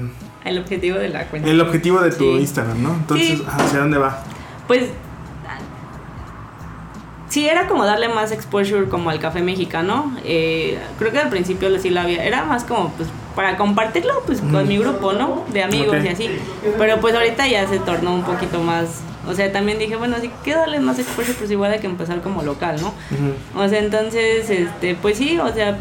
[0.44, 1.50] El objetivo de la cuenta.
[1.50, 2.40] el objetivo de tu Sí.
[2.42, 2.94] Instagram, ¿no?
[2.94, 3.44] Entonces, Sí.
[3.48, 4.22] ¿hacia dónde va?
[4.68, 4.90] Pues
[7.28, 10.16] sí, era como darle más exposure como al café mexicano.
[10.24, 14.40] Eh, creo que al principio sí lo había, era más como pues para compartirlo pues
[14.40, 14.68] con Mm.
[14.68, 15.44] mi grupo, ¿no?
[15.52, 16.30] De amigos y así.
[16.78, 20.30] Pero pues ahorita ya se tornó un poquito más, o sea, también dije, bueno, sí
[20.44, 22.92] que darle más exposure pues igual hay que empezar como local, ¿no?
[23.60, 25.78] O sea, entonces, este, pues sí, o sea,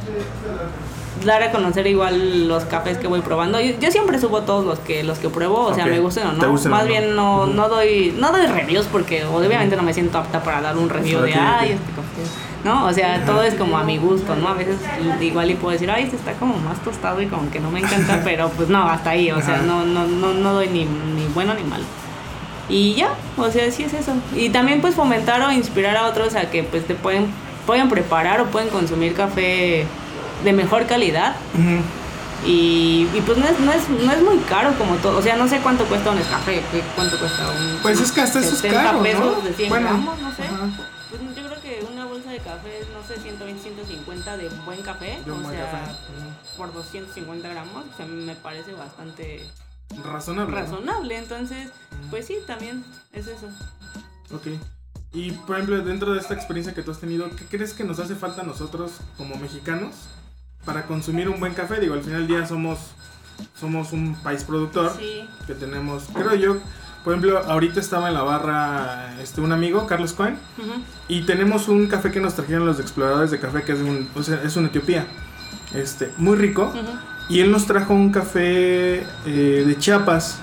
[1.25, 3.59] dar a conocer igual los cafés que voy probando.
[3.59, 6.31] Yo, yo siempre subo todos los que los que pruebo, o sea, me gustan o
[6.39, 6.51] ¿Te no.
[6.51, 6.89] gustan o Más no?
[6.89, 10.77] bien no, no doy no doy reviews porque obviamente no me siento apta para dar
[10.77, 12.47] un review de ay, este café.
[12.63, 14.49] No, o sea, todo es como a mi gusto, ¿no?
[14.49, 14.77] A veces
[15.21, 17.79] igual y puedo decir, ay, este está como más tostado y como que no me
[17.79, 21.25] encanta, pero pues no, hasta ahí, o sea, no, no, no, no doy ni, ni
[21.33, 21.83] bueno ni malo.
[22.69, 24.13] Y ya, o sea, sí es eso.
[24.35, 27.27] Y también pues fomentar o inspirar a otros a que pues te pueden,
[27.65, 29.85] pueden preparar o pueden consumir café
[30.43, 31.35] de mejor calidad.
[32.45, 35.17] Y, y pues no es, no, es, no es muy caro como todo.
[35.17, 36.61] O sea, no sé cuánto cuesta un café,
[36.95, 37.79] cuánto cuesta un...
[37.81, 39.41] Pues es que hasta eso es 70 caro, pesos ¿no?
[39.41, 40.43] de 100 Bueno, gramos, no sé.
[40.43, 40.69] ajá.
[41.09, 44.81] Pues yo creo que una bolsa de café es, no sé, 120, 150 de buen
[44.81, 45.17] café.
[45.25, 45.77] Un o sea, café.
[46.57, 49.43] Por 250 gramos, o sea, me parece bastante
[50.03, 50.55] Razonable.
[50.55, 50.61] ¿no?
[50.61, 51.17] razonable.
[51.17, 51.69] Entonces,
[52.09, 53.47] pues sí, también es eso.
[54.33, 54.47] Ok.
[55.13, 57.99] Y por ejemplo, dentro de esta experiencia que tú has tenido, ¿qué crees que nos
[57.99, 59.95] hace falta a nosotros como mexicanos
[60.65, 61.79] para consumir un buen café?
[61.79, 62.79] Digo, al final del día somos,
[63.59, 65.27] somos un país productor Sí.
[65.47, 66.57] que tenemos, creo yo,
[67.03, 70.81] por ejemplo, ahorita estaba en la barra este, un amigo, Carlos Cohen, Ujú.
[71.07, 74.21] y tenemos un café que nos trajeron los exploradores de café, que es, un, o
[74.23, 75.07] sea, es una Etiopía.
[75.73, 76.65] Este, muy rico.
[76.65, 76.81] Ujú.
[77.29, 80.39] Y él nos trajo un café eh, de Chiapas,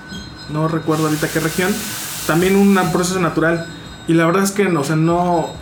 [0.49, 1.73] no recuerdo ahorita qué región,
[2.27, 3.65] también un proceso natural.
[4.07, 5.53] Y la verdad es que, o sea, no,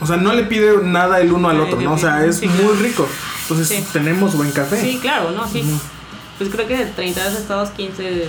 [0.00, 1.92] o sea, no le pide nada el uno al otro, ¿no?
[1.94, 2.74] O sea, es sí, muy claro.
[2.80, 3.08] rico.
[3.42, 3.84] Entonces Sí.
[3.92, 4.80] tenemos buen café.
[4.80, 5.46] Sí, claro, ¿no?
[5.46, 5.62] Sí.
[6.38, 8.28] Pues creo que de 32 estados, 15,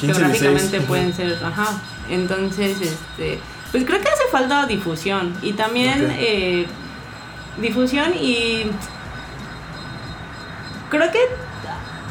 [0.00, 1.80] 15, geográficamente 16, pueden ser, ajá.
[2.10, 3.38] Entonces, este,
[3.72, 6.66] pues creo que hace falta difusión y también eh,
[7.60, 8.64] difusión y
[10.88, 11.18] creo que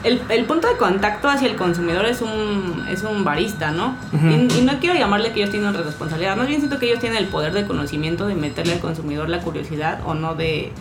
[0.04, 3.96] el, el punto de contacto hacia el consumidor es un, es un barista, ¿no?
[4.14, 7.18] Y, y no quiero llamarle que ellos tienen responsabilidad, más bien siento que ellos tienen
[7.18, 10.72] el poder de conocimiento de meterle al consumidor la curiosidad o no de,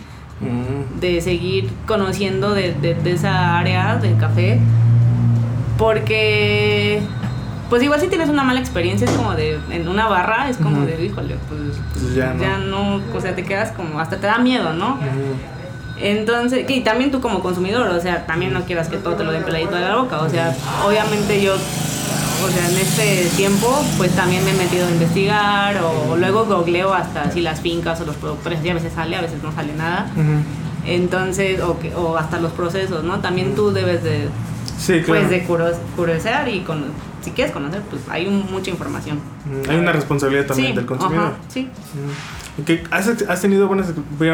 [0.99, 4.59] de seguir conociendo de, de- de esa área del café.
[5.77, 7.01] Porque,
[7.69, 10.85] pues igual si tienes una mala experiencia, es como de, en una barra, es como
[10.85, 11.61] de, híjole, pues
[11.93, 12.41] Pues ya no.
[12.41, 14.97] ya no, o sea, te quedas como, hasta te da miedo, ¿no?
[15.99, 19.31] Entonces, y también tú como consumidor, o sea, también no quieras que todo te lo
[19.31, 20.55] den peladito de la boca, o sea,
[20.85, 26.15] obviamente yo, o sea, en este tiempo, pues también me he metido a investigar, o
[26.15, 29.41] luego googleo hasta así las fincas o los productores, y a veces sale, a veces
[29.41, 30.07] no sale nada.
[30.85, 33.19] Entonces, o, que, o hasta los procesos, ¿no?
[33.19, 34.29] También tú debes de,
[34.77, 35.21] Sí, claro.
[35.21, 35.43] pues, de
[35.95, 36.85] curiosear y con,
[37.21, 39.17] si quieres conocer, pues hay un- mucha información.
[39.45, 41.23] Mm, Hay una responsabilidad también Sí, del consumidor.
[41.25, 41.63] ajá, sí.
[41.63, 42.63] Mm.
[42.63, 43.93] ¿Qué- ¿Has, has tenido buenas,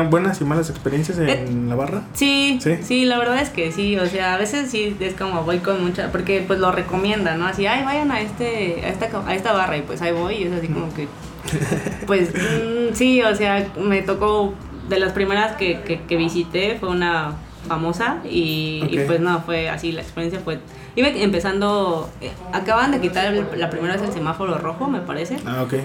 [0.10, 2.03] buenas y malas experiencias en Eh, la barra?
[2.13, 2.77] Sí, ¿Sí?
[2.82, 5.84] sí, la verdad es que sí, o sea, a veces sí es como voy con
[5.84, 7.45] mucha, porque pues lo recomiendan, ¿no?
[7.47, 10.43] Así, ay, vayan a este, a esta, a esta barra y pues ahí voy y
[10.43, 11.08] es así como que,
[12.08, 14.53] pues mm, sí, o sea, me tocó,
[14.88, 17.34] de las primeras que, que, que visité fue una
[17.67, 20.60] famosa y, y, pues no, fue así, la experiencia fue,
[20.95, 25.38] iba empezando, eh, acaban de quitar el- la primera vez el semáforo rojo, me parece.
[25.45, 25.76] Ah, ok.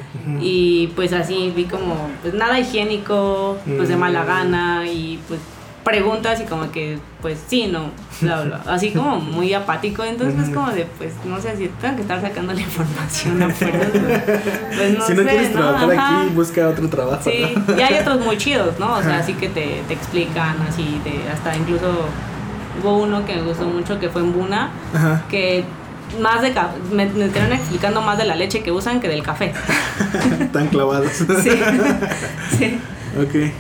[0.41, 4.01] Y pues así vi como, pues nada higiénico, pues de Mm.
[4.01, 5.41] mala gana y pues
[5.89, 8.61] preguntas y como que, pues sí, no, bla, bla.
[8.67, 10.05] Así como muy apático.
[10.05, 10.55] Entonces es Mm.
[10.55, 13.79] como de, pues no sé si tengo que estar sacando la información afuera.
[14.77, 15.61] Pues no si no sé, quieres ¿no?
[15.61, 16.21] trabajar Ajá.
[16.23, 17.23] aquí, busca otro trabajo.
[17.31, 17.77] Sí, ¿no?
[17.79, 18.95] y hay otros muy chidos, ¿no?
[18.97, 22.07] O sea, así que te, te explican, así, de, hasta incluso
[22.83, 25.23] hubo uno que me gustó mucho que fue en Buna, Ajá.
[25.31, 25.65] que
[26.21, 26.53] más de
[26.93, 29.53] me, me estuvieron explicando más de la leche que usan que del café.
[30.53, 31.13] Tan clavados.
[31.13, 31.51] Sí.
[32.59, 32.79] sí.
[33.21, 33.53] ok.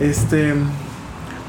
[0.00, 0.54] Este.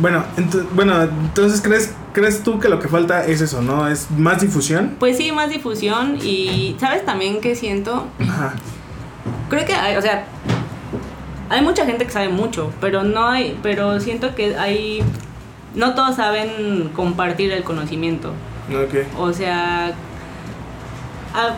[0.04, 3.88] Bueno, ento- bueno, entonces crees, crees tú que lo que falta es eso, ¿no?
[3.88, 4.98] Es más difusión.
[5.00, 8.52] Pues sí, más difusión y sabes también que siento, Ajá.
[9.50, 10.26] creo que hay, o sea,
[11.50, 15.02] hay mucha gente que sabe mucho, pero no hay, pero siento que hay,
[15.74, 18.34] no todos saben compartir el conocimiento.
[19.18, 19.94] O sea,
[21.34, 21.56] ah,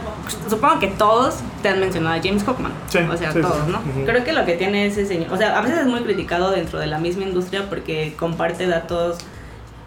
[0.50, 2.72] supongo que todos te han mencionado a James Hoffman.
[2.90, 3.72] Sí, o sea, sí, todos, sí.
[3.72, 4.06] ¿no?
[4.06, 6.80] Creo que lo que tiene ese señor, o sea, a veces es muy criticado dentro
[6.80, 9.18] de la misma industria porque comparte datos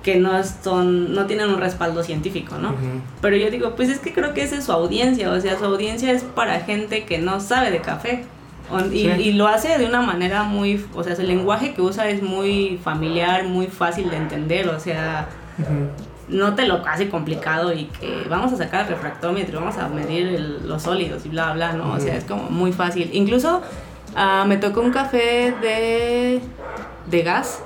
[0.02, 2.70] que no son, no tienen un respaldo científico, ¿no?
[2.70, 3.00] Ujú.
[3.20, 5.64] Pero yo digo, pues es que creo que esa es su audiencia, o sea, su
[5.64, 8.24] audiencia es para gente que no sabe de café.
[8.70, 9.08] O- y, Sí.
[9.08, 12.78] y lo hace de una manera muy, o sea, el lenguaje que usa es muy
[12.84, 15.26] familiar, muy fácil de entender, o sea.
[16.28, 20.26] No te lo hace complicado y que vamos a sacar el refractómetro, vamos a medir
[20.28, 21.92] el- los sólidos y bla, bla, ¿no?
[21.92, 23.10] O sea, es como muy fácil.
[23.12, 23.62] Incluso
[24.16, 26.40] ah, me tocó un café de,
[27.10, 27.60] de gas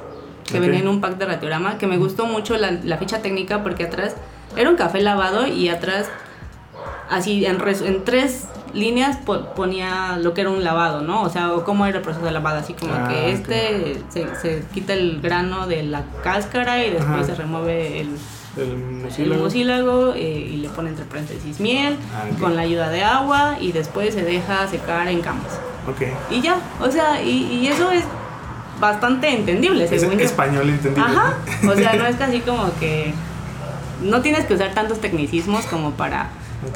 [0.51, 3.63] que venía en un pack de radiograma que me gustó mucho la, la ficha técnica
[3.63, 4.15] porque atrás
[4.57, 6.09] era un café lavado y atrás,
[7.11, 11.23] así en, res- en tres líneas po- ponía lo que era un lavado, ¿no?
[11.23, 14.27] O sea, o cómo era el proceso de lavado, así como Ah, que este se,
[14.41, 17.25] se quita el grano de la cáscara y después Ajá.
[17.25, 18.17] se remueve el,
[18.57, 18.63] El
[19.19, 20.13] el mucílago.
[20.15, 24.15] eh, y le pone entre paréntesis miel Ah, con la ayuda de agua y después
[24.15, 25.59] se deja secar en camas.
[25.89, 26.03] Ok.
[26.31, 28.05] Y ya, o sea, y, y eso es
[28.81, 30.25] bastante entendible, Es según yo.
[30.25, 31.05] español entendible.
[31.11, 31.35] Ajá,
[31.69, 33.13] o sea, no es casi como que
[34.03, 36.31] no tienes que usar tantos tecnicismos como para,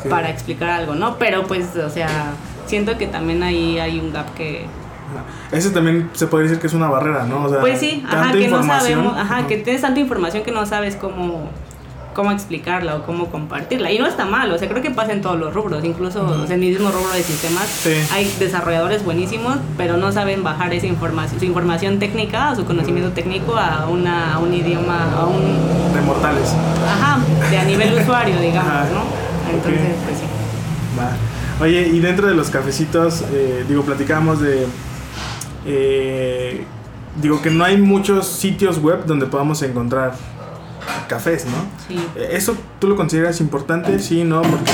[0.08, 1.16] Para explicar algo, ¿no?
[1.16, 2.08] Pero pues, o sea,
[2.66, 4.66] siento que también ahí hay un gap que...
[5.52, 7.44] Ese también se puede decir que es una barrera, ¿no?
[7.44, 9.46] O sea, Pues sí, ajá, que no sabemos, ajá, Ajá.
[9.46, 11.48] que tienes tanta información que no sabes cómo,
[12.12, 13.92] cómo explicarla o cómo compartirla.
[13.92, 16.32] Y no está mal, o sea, creo que pasa en todos los rubros, incluso Ujú.
[16.42, 17.92] o sea, en el mismo rubro de sistemas Sí.
[18.12, 23.12] hay desarrolladores buenísimos, pero no saben bajar esa información, su información técnica o su conocimiento
[23.12, 26.52] técnico a, una, a un idioma, a un, De mortales.
[26.84, 27.18] ajá,
[27.48, 28.72] de a nivel usuario, digamos.
[28.92, 29.25] ¿no?
[29.52, 30.24] Entonces, pues sí.
[30.98, 31.16] Va.
[31.64, 34.66] Oye, y dentro de los cafecitos, eh, digo, platicamos de...
[35.64, 36.64] eh,
[37.20, 40.14] digo que no hay muchos sitios web donde podamos encontrar
[41.08, 41.52] cafés, ¿no?
[41.88, 41.98] Sí.
[42.16, 43.98] Eh, ¿Eso tú lo consideras importante?
[43.98, 44.70] Sí, no, porque...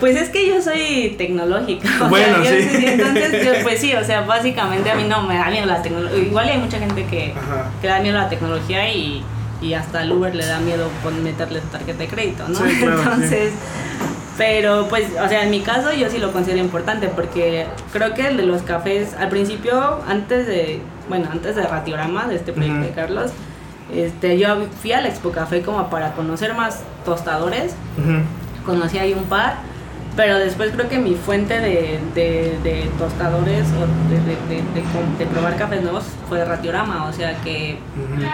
[0.00, 1.88] Pues es que yo soy tecnológica.
[1.94, 2.84] o sea, Bueno, yo sí.
[2.86, 6.18] Entonces, yo, pues sí, o sea, básicamente a mí no me da miedo la tecnología.
[6.18, 7.34] Igual hay mucha gente que,
[7.80, 9.22] que da miedo la tecnología y,
[9.62, 10.88] y hasta al Uber le da miedo
[11.22, 12.58] meterle su tarjeta de crédito, ¿no?
[12.58, 13.08] Sí, claro, sí.
[13.08, 13.52] Entonces,
[14.36, 18.26] pero pues, o sea, en mi caso yo sí lo considero importante porque creo que
[18.26, 22.82] el de los cafés, al principio, antes de, bueno, antes de Ratiorama, de este proyecto
[22.82, 23.30] de Carlos,
[23.94, 24.48] este, yo
[24.80, 27.74] fui al Expo Café como para conocer más tostadores
[28.64, 29.56] conocí ahí un par,
[30.16, 34.18] pero después creo que mi fuente de, de, de tostadores o de,
[35.18, 37.78] de, probar cafés nuevos fue Ratiorama, o sea que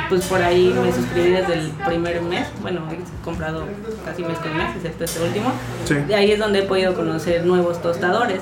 [0.09, 3.65] pues por ahí me suscribí desde el primer mes, bueno, he comprado
[4.05, 5.53] casi mes con mes, excepto este último,
[5.85, 5.95] Sí.
[5.95, 8.41] de ahí es donde he podido conocer nuevos tostadores.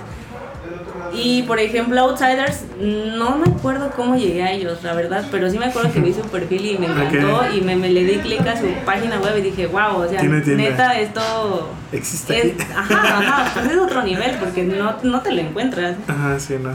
[1.12, 5.59] Y por ejemplo, Outsiders, no me acuerdo cómo llegué a ellos, la verdad, pero sí
[5.59, 8.47] me acuerdo que vi su perfil y me encantó y me, me le di clic
[8.47, 13.19] a su página web y dije, wow, o sea, Tiene neta, esto Existe es, ajá,
[13.19, 15.97] ajá, pues es otro nivel porque no, no te lo encuentras.
[16.09, 16.75] Ajá, sí, no.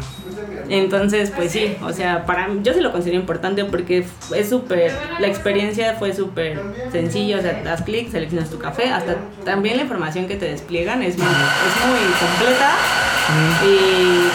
[0.69, 4.93] Entonces, pues sí, o sea, para mí, yo sí lo considero importante porque es súper,
[5.19, 9.84] la experiencia fue súper sencilla, o sea, das clic, seleccionas tu café, hasta también la
[9.84, 12.71] información que te despliegan es muy, es muy completa
[13.65, 14.27] y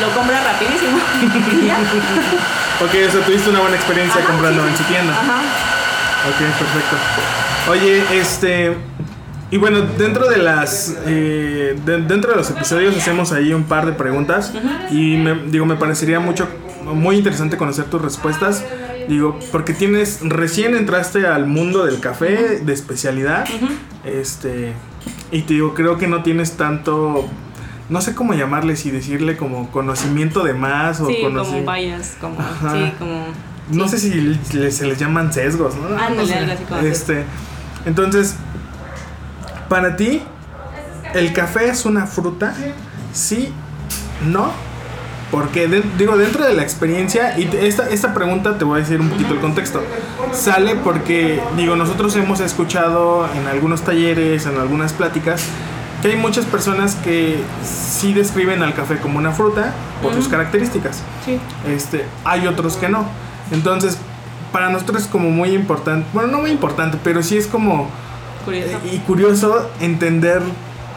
[0.00, 0.98] lo compras rapidísimo.
[2.82, 5.12] Ok, o sea, tuviste una buena experiencia Ajá, comprando sí, en su tienda.
[5.12, 5.40] Ajá.
[6.30, 6.96] Ok, perfecto.
[7.70, 8.74] Oye, este.
[9.50, 10.96] Y bueno, dentro de las.
[11.06, 14.52] eh, de- dentro de los episodios hacemos ahí un par de preguntas.
[14.90, 16.48] Y me, digo, me parecería mucho.
[16.84, 18.64] Muy interesante conocer tus respuestas.
[19.08, 20.20] Digo, porque tienes.
[20.22, 23.44] Recién entraste al mundo del café de especialidad.
[24.04, 24.72] Este.
[25.32, 27.28] Y te digo, creo que no tienes tanto.
[27.88, 31.16] No sé cómo llamarle, si decirle como conocimiento de más o Sí,
[32.20, 32.72] como Ajá.
[32.72, 33.24] sí, como...
[33.72, 33.98] no sí.
[33.98, 34.20] sé si
[34.58, 35.88] le- se les llaman sesgos, ¿no?
[35.98, 36.34] Ándale, No sé.
[36.34, 37.24] algo así como este,
[37.86, 38.36] entonces,
[39.70, 40.20] para ti,
[41.14, 42.52] ¿el café es una fruta?
[43.14, 43.50] Sí,
[44.26, 44.50] no.
[45.30, 49.00] Porque, de- digo, dentro de la experiencia, y esta, esta pregunta te voy a decir
[49.00, 49.80] un poquito el contexto.
[50.32, 55.44] Sale porque, digo, nosotros hemos escuchado en algunos talleres, en algunas pláticas,
[56.02, 60.32] que hay muchas personas que sí describen al café como una fruta por sus Ujú.
[60.32, 61.38] características Sí.
[61.68, 63.04] este, hay otros que no.
[63.52, 63.98] Entonces,
[64.50, 67.88] para nosotros es como muy importante, bueno, no muy importante, pero sí es como
[68.44, 68.78] Curioso.
[68.90, 70.42] y curioso entender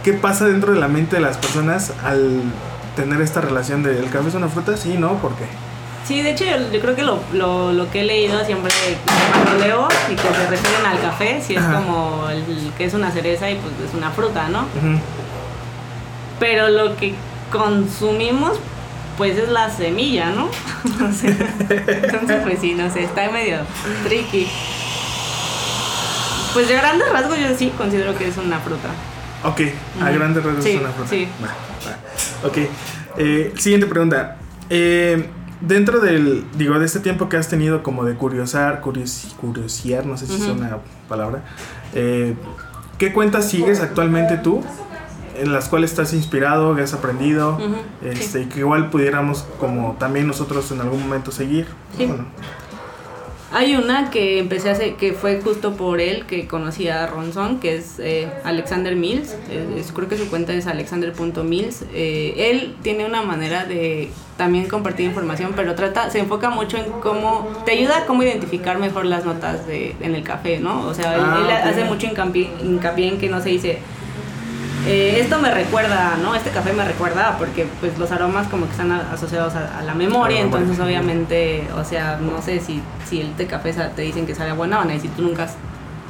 [0.03, 2.41] qué pasa dentro de la mente de las personas al
[2.95, 5.45] tener esta relación de el café es una fruta, sí, no, ¿por qué?
[6.05, 8.71] Sí, de hecho yo, yo creo que lo, lo, lo que he leído siempre
[9.31, 11.75] cuando leo y que se refieren al café, si es Ajá.
[11.75, 14.65] como el, que es una cereza y pues es una fruta, ¿no?
[16.39, 17.15] Pero lo que
[17.51, 18.59] consumimos
[19.17, 20.49] pues es la semilla, ¿no?
[20.99, 23.59] Entonces pues sí, no sé, está medio
[24.03, 24.47] tricky.
[26.53, 28.89] Pues de grandes rasgos yo sí considero que es una fruta.
[29.43, 29.61] Ok,
[30.01, 31.09] a grandes rasgos Sí, es una fruta.
[31.09, 31.27] sí.
[31.43, 32.47] Va, va.
[32.47, 32.57] Ok,
[33.17, 34.37] eh, siguiente pregunta.
[34.69, 35.29] Eh,
[35.61, 40.17] dentro del, digo, de este tiempo que has tenido como de curiosar, curios, curiosear, no
[40.17, 40.51] sé si es Ujú.
[40.59, 40.77] una
[41.09, 41.43] palabra,
[41.93, 42.35] eh,
[42.97, 44.63] ¿qué cuentas sigues actualmente tú?
[45.35, 48.39] En las cuales estás inspirado, que has aprendido, Ujú, este, sí.
[48.39, 51.65] y que igual pudiéramos como también nosotros en algún momento seguir.
[51.97, 52.05] Sí.
[52.05, 52.25] Bueno,
[53.55, 57.59] Hay una que empecé a hacer, que fue justo por él que conocí a Ronson,
[57.59, 59.35] que es eh, Alexander Mills.
[59.51, 61.83] Eh, es- creo que su cuenta es alexander.mills.
[61.93, 66.85] Eh, él tiene una manera de también compartir información, pero trata, se enfoca mucho en
[67.01, 70.87] cómo, te ayuda a cómo identificar mejor las notas de, en el café, ¿no?
[70.87, 73.77] O sea, él, Ah, él hace mucho hincapié, hincapié en que no se dice,
[74.87, 76.35] eh, esto me recuerda, ¿no?
[76.35, 79.83] Este café me recuerda porque pues los aromas como que están a- asociados a, a
[79.83, 84.01] la memoria, la entonces obviamente, o sea, no sé si, si el té café te
[84.01, 85.55] dicen que sabe a guanábana y si tú nunca has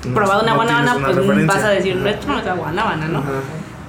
[0.06, 1.56] no- probado una no guanábana, una pues referencia.
[1.56, 2.10] vas a decir, Ajá.
[2.10, 3.20] esto no es a guanábana, ¿no?
[3.20, 3.30] Ajá.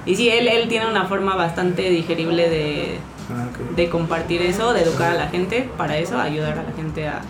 [0.05, 4.83] Y sí, él, él tiene una forma bastante digerible de, Ah, de compartir eso, de
[4.83, 7.21] educar a la gente, para eso, ayudar a la gente a,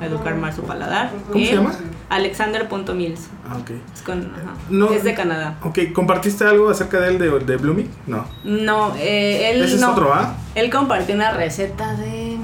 [0.00, 1.10] a educar más su paladar.
[1.30, 1.74] ¿Cómo se Él- llama?
[2.12, 3.28] Alexander.mills.
[3.48, 3.70] Ah, ok.
[3.94, 4.90] Es, con, ajá, No.
[4.92, 5.56] es de Canadá.
[5.62, 7.88] Ok, ¿compartiste algo acerca de él de, de Blooming?
[8.06, 8.26] No.
[8.44, 9.92] No, eh, él Ese es no.
[9.92, 10.34] otro, ¿ah?
[10.54, 12.36] Él compartió una receta de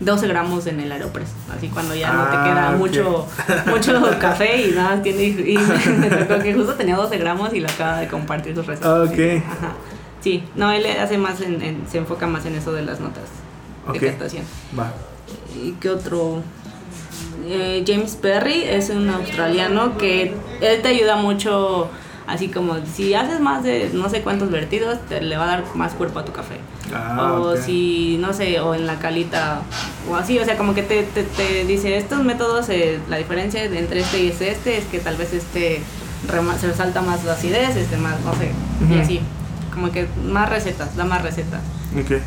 [0.00, 1.30] 12 gramos en el Aeropress.
[1.56, 2.76] Así cuando ya no Ah, te queda ok.
[2.78, 3.26] mucho,
[3.66, 5.22] mucho café y nada más tiene.
[5.22, 8.90] Y, y que justo tenía 12 gramos y lo acaba de compartir sus recetas.
[8.90, 9.42] Ah, ok.
[9.46, 9.72] Ajá.
[10.20, 13.24] Sí, no, él hace más en, en- se enfoca más en eso de las notas
[13.92, 14.42] de captación.
[14.78, 14.92] Va.
[15.54, 16.42] ¿Y qué otro?
[17.48, 21.88] Eh, James Perry es un australiano que él te ayuda mucho
[22.28, 25.64] Así como si haces más de no sé cuántos vertidos, te le va a dar
[25.76, 26.56] más cuerpo a tu café.
[26.92, 27.56] Ah, o ok.
[27.64, 29.60] si, no sé, o en la calita,
[30.10, 33.62] o así, o sea, como que te, te, te dice, estos métodos, eh, la diferencia
[33.62, 35.80] entre este y este, este es que tal vez este
[36.28, 38.50] rema- se resalta más la acidez, este más, no sé,
[38.80, 39.00] y Ujú.
[39.02, 39.20] así.
[39.72, 41.60] Como que más recetas, da más recetas.
[41.96, 42.20] Ok.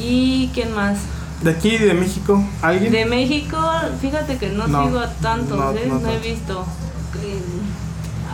[0.00, 0.96] ¿Y quién más?
[1.42, 2.42] ¿De aquí, de México?
[2.62, 2.92] ¿Alguien?
[2.92, 3.58] De México,
[4.00, 5.84] fíjate que no, No, sigo a tantos, no, ¿eh?
[5.88, 6.64] no No, he visto.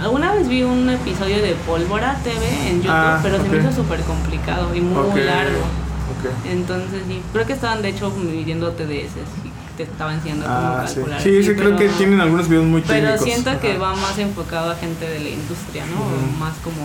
[0.01, 3.49] Alguna vez vi un episodio de Pólvora TV en YouTube, Ah, pero se ok.
[3.51, 5.59] me hizo súper complicado y muy Ok, largo.
[5.59, 6.47] Ok.
[6.51, 10.85] Entonces, sí, creo que estaban de hecho midiendo TDS y te estaba enseñando cómo Ah,
[10.87, 10.94] sí.
[10.97, 11.21] calcular.
[11.21, 13.25] Sí, sí, creo pero- que tienen algunos videos muy Pero técnicos.
[13.25, 13.79] siento que Ajá.
[13.81, 15.97] va más enfocado a gente de la industria, ¿no?
[16.01, 16.38] Ujú.
[16.38, 16.77] Más como,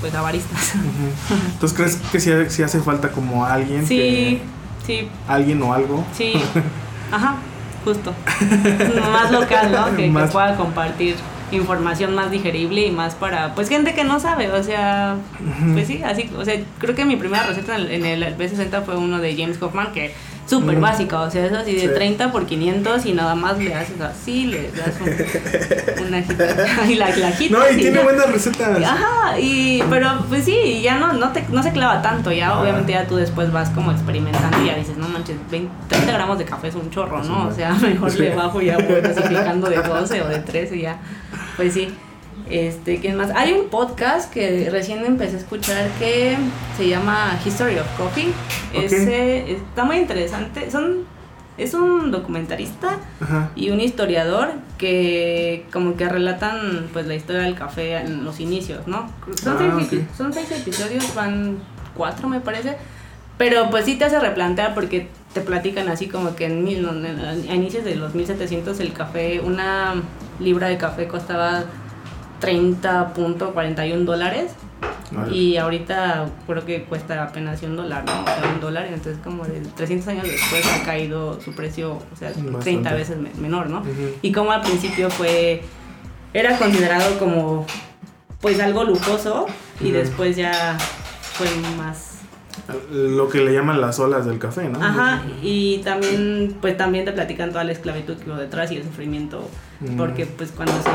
[0.00, 0.72] pues, avaristas.
[0.76, 1.34] Ujú.
[1.52, 3.86] Entonces, ¿crees que si, si hace falta como alguien?
[3.86, 4.42] Sí, que-
[4.86, 6.04] sí, alguien o algo.
[6.12, 6.34] Sí,
[7.12, 7.36] ajá,
[7.84, 8.12] justo.
[9.12, 9.96] más local, ¿no?
[9.96, 11.16] Que, pueda compartir
[11.50, 15.16] información más digerible y más para, pues, gente que no sabe, o sea,
[15.74, 18.82] pues sí, así, o sea, creo que mi primera receta en el, en el B60
[18.84, 20.14] fue uno de James Hoffman que
[20.46, 20.82] súper Ujú.
[20.82, 21.88] básica, o sea, es así de Sí.
[21.94, 25.08] 30 por 500 y nada más le haces así, le das un,
[26.08, 28.02] una agita- y la, la agitas No, y y tiene ya.
[28.04, 28.82] buenas recetas.
[28.82, 32.92] Ajá, y, pero pues sí, ya no, no, te, no se clava tanto, ya obviamente
[32.92, 36.44] ya tú después vas como experimentando y ya dices, no manches, 20, 30 gramos de
[36.44, 37.46] café es un chorro, ¿no?
[37.48, 38.18] O sea, mejor Sí.
[38.18, 40.98] le bajo y ya voy dosificando de 12 o de 13 y ya,
[41.56, 41.94] pues sí.
[42.52, 43.30] Este, ¿quién más?
[43.34, 46.36] Hay un podcast que recién empecé a escuchar que
[46.76, 48.28] se llama History of Coffee.
[48.74, 50.70] Ese está muy interesante.
[50.70, 51.04] Son,
[51.56, 53.50] es un documentarista Ajá.
[53.56, 58.86] y un historiador que como que relatan pues la historia del café en los inicios,
[58.86, 59.10] ¿no?
[59.42, 59.92] Son, Ah, seis, ok.
[59.92, 61.56] epi- son seis episodios, van
[61.96, 62.76] cuatro me parece,
[63.38, 67.54] pero pues sí te hace replantear porque te platican así como que en mil, a
[67.54, 69.94] inicios de los 1700 el café, una
[70.38, 71.64] libra de café costaba
[72.42, 74.52] 30.41 dólares
[75.10, 75.34] Vale.
[75.36, 78.22] y ahorita creo que cuesta apenas un dólar, ¿no?
[78.22, 82.16] O sea, un dólar, entonces como de 300 años después ha caído su precio, o
[82.18, 82.58] sea, Bastante.
[82.60, 83.80] 30 veces me- menor, ¿no?
[83.80, 83.90] Ujú.
[84.22, 85.62] Y como al principio fue,
[86.32, 87.66] era considerado como,
[88.40, 89.46] pues algo lujoso
[89.80, 89.92] y Ujú.
[89.94, 92.08] después ya fue más...
[92.90, 94.82] Lo que le llaman las olas del café, ¿no?
[94.82, 98.84] Ajá, y también, pues también te platican toda la esclavitud que hubo detrás y el
[98.84, 99.48] sufrimiento,
[99.96, 100.88] porque pues cuando se...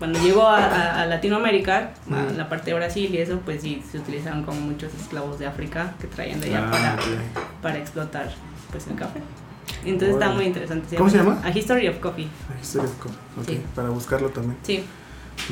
[0.00, 3.80] Cuando llegó a, a- a Latinoamérica, a la parte de Brasil y eso, pues sí,
[3.92, 6.96] se utilizaron como muchos esclavos de África que traían de allá Ah, para,
[7.62, 8.28] para explotar
[8.72, 9.20] pues el café.
[9.84, 10.34] Entonces está Órale.
[10.34, 10.96] muy interesante.
[10.96, 11.40] ¿Cómo se llama?
[11.44, 12.28] A History of Coffee.
[12.50, 13.18] Ah, Historia de coffee.
[13.40, 13.62] Ok, Sí.
[13.76, 14.56] para buscarlo también.
[14.62, 14.82] Sí,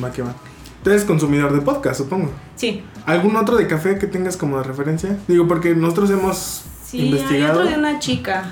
[0.03, 0.35] Va que va.
[0.83, 2.31] Tú eres consumidor de podcast, supongo.
[2.57, 2.83] sí.
[3.07, 5.17] ¿Algún otro de café que tengas como de referencia?
[5.29, 7.61] Digo, porque nosotros hemos Sí, hay investigado.
[7.61, 8.45] otro de una chica.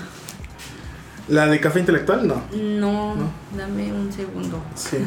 [1.28, 2.26] ¿La de café intelectual?
[2.28, 2.42] No.
[2.52, 3.30] No, ¿No?
[3.56, 4.62] dame un segundo.
[4.74, 4.98] Sí.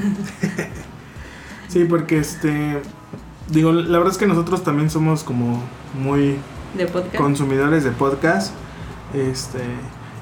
[1.69, 2.81] sí, porque este.
[3.49, 6.37] Digo, la verdad es que nosotros también somos como muy
[6.77, 7.15] ¿De podcast?
[7.15, 8.53] consumidores de podcast.
[9.13, 9.59] Este.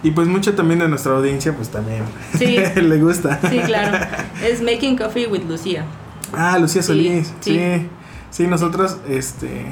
[0.04, 2.04] Y pues mucha también de nuestra audiencia, pues también
[2.38, 2.58] Sí.
[2.82, 3.40] le gusta.
[3.50, 3.98] Sí, claro.
[4.44, 5.86] Es Making Coffee with Lucía.
[6.32, 7.34] Ah, Lucía Solís.
[7.42, 7.88] Sí, sí.
[8.30, 8.48] sí.
[8.48, 9.66] nosotros este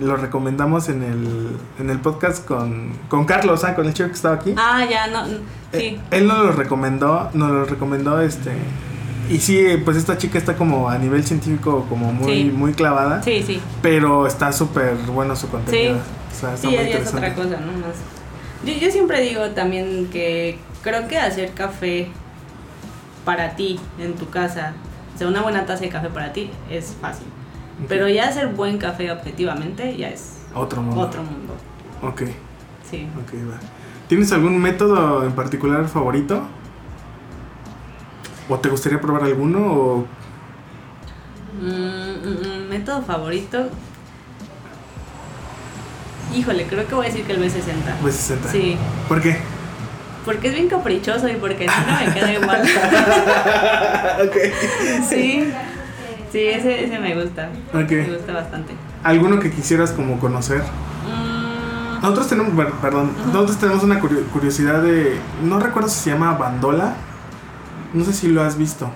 [0.00, 4.14] lo recomendamos en el, en el podcast con, con Carlos, ah, con el chico que
[4.14, 4.54] estaba aquí.
[4.56, 5.26] Ah, ya, no.
[5.26, 5.38] Eh,
[5.72, 6.00] Sí.
[6.10, 8.50] él nos lo recomendó, nos lo recomendó este
[9.30, 12.44] y sí, pues esta chica está como a nivel científico como muy Sí.
[12.54, 13.60] muy clavada, Sí, sí.
[13.80, 15.94] pero está súper bueno su contenido.
[15.94, 16.00] Sí.
[16.36, 17.72] O sea, está Sí, muy es otra cosa, ¿no?
[17.72, 17.96] Más.
[18.66, 22.08] Yo, yo siempre digo también que creo que hacer café
[23.24, 24.74] para ti en tu casa,
[25.14, 27.26] o sea, una buena taza de café para ti es fácil.
[27.88, 31.00] Pero ya hacer buen café objetivamente ya es Otro mundo.
[31.00, 31.54] otro mundo.
[32.02, 32.22] Ok,
[32.88, 33.08] Sí.
[33.16, 33.58] ok, va.
[34.08, 36.42] ¿Tienes algún método en particular favorito?
[38.48, 39.58] ¿O te gustaría probar alguno?
[39.72, 40.06] O...
[41.60, 43.68] Mm, mm, mm, método favorito.
[46.34, 48.00] Híjole, creo que voy a decir que el B60.
[48.02, 48.50] B60?
[48.50, 48.76] Sí,
[49.08, 49.36] ¿Por qué?
[50.24, 52.62] porque es bien caprichoso y porque nunca me queda igual.
[54.24, 54.36] ok.
[55.08, 55.52] sí,
[56.32, 57.50] sí, ese, ese me gusta.
[57.72, 57.82] Me
[58.16, 58.72] gusta bastante.
[59.04, 60.62] ¿Alguno que quisieras como conocer?
[60.62, 66.10] Mm, Nosotros tenemos, per- perdón, nosotros tenemos una curio- curiosidad de, no recuerdo si se
[66.10, 66.94] llama Bandola,
[67.92, 68.90] no sé si lo has visto,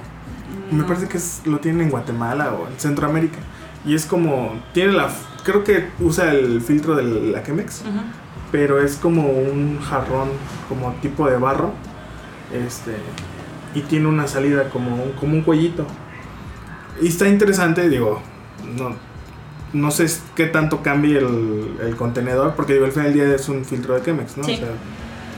[0.70, 3.38] me parece que es, lo tienen en Guatemala o en Centroamérica,
[3.84, 5.08] y es como, tiene la,
[5.44, 7.90] creo que usa el filtro de la Chemex, Ujú.
[8.50, 10.30] pero es como un jarrón,
[10.68, 11.72] como tipo de barro,
[12.52, 12.96] este,
[13.74, 15.86] y tiene una salida como un, como un cuellito,
[17.00, 18.20] y está interesante, digo,
[18.76, 18.94] no,
[19.72, 23.48] no sé qué tanto cambie el, el contenedor, porque digo, al final del día es
[23.48, 24.44] un filtro de Chemex, ¿no?
[24.44, 24.54] Sí.
[24.54, 24.68] O sea,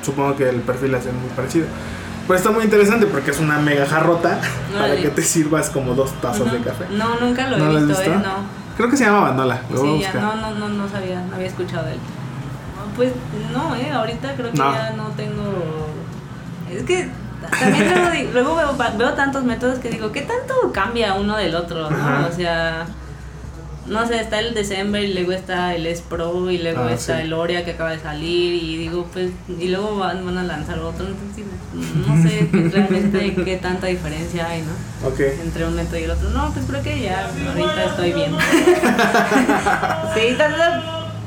[0.03, 1.67] supongo que el perfil va a ser muy parecido.
[2.27, 4.39] Pues está muy interesante porque es una mega jarrota
[4.73, 5.03] para Órale.
[5.03, 6.65] que te sirvas como dos tazas de Ujú.
[6.69, 6.85] café.
[6.91, 8.03] No, nunca lo he ¿No visto, visto?
[8.03, 8.17] ¿eh?
[8.23, 8.59] No.
[8.77, 9.63] Creo que se llama Bandola.
[9.73, 11.99] Lo Sí, ya, no, no, no, no sabía, no había escuchado de él.
[11.99, 13.13] No, Pues
[13.53, 14.73] no, eh, ahorita creo que No.
[14.73, 15.89] ya no tengo.
[16.71, 17.09] Es que
[17.61, 17.89] también
[18.33, 21.87] luego, luego veo, veo tantos métodos que digo, ¿qué tanto cambia uno del otro?
[21.89, 22.87] O sea,
[23.87, 27.17] no sé, está el December y luego está el S Pro y luego Ah, está
[27.17, 27.23] sí.
[27.23, 30.79] el Oria que acaba de salir y digo, pues, y luego van, van a lanzar
[30.81, 31.07] otro.
[31.07, 31.45] Entonces,
[32.07, 35.09] no sé realmente qué tanta diferencia hay, ¿no?
[35.09, 35.21] Ok.
[35.43, 36.29] entre un método y el otro.
[36.31, 38.33] No, pues creo que ya ahorita estoy bien.
[40.15, 40.61] sí, tal vez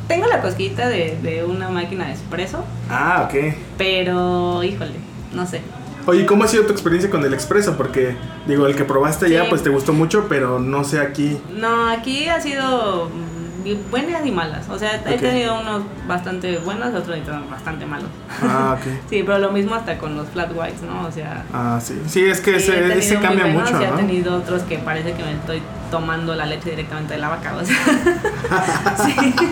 [0.08, 3.56] tengo la cosquita de, de una máquina de espresso, Ah, ok.
[3.78, 4.96] pero híjole,
[5.34, 5.62] no sé.
[6.08, 7.78] Oye, ¿cómo ha sido tu experiencia con el expreso?
[7.78, 8.16] Porque,
[8.48, 11.40] digo, el que probaste ya, pues te gustó mucho, pero no sé aquí.
[11.56, 14.68] No, aquí ha sido mm, buenas y malas.
[14.70, 15.20] O sea, he Ok.
[15.22, 17.18] tenido unos bastante buenos, otros
[17.50, 18.10] bastante malos.
[18.42, 18.88] Ah, ok.
[19.10, 21.08] Sí, pero lo mismo hasta con los flat whites, ¿no?
[21.08, 22.02] O sea, Ah, sí.
[22.08, 23.98] Sí, es que sí, ese, cambia buenos mucho, y he ¿no?
[23.98, 27.66] tenido otros que parece que me estoy tomando la leche directamente de la vaca, o
[27.66, 27.78] sea.
[29.06, 29.34] sí.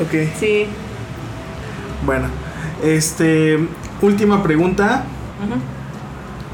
[0.00, 0.28] Ok.
[0.40, 0.66] Sí.
[2.04, 2.26] Bueno,
[2.82, 3.58] este.
[4.00, 5.04] Última pregunta.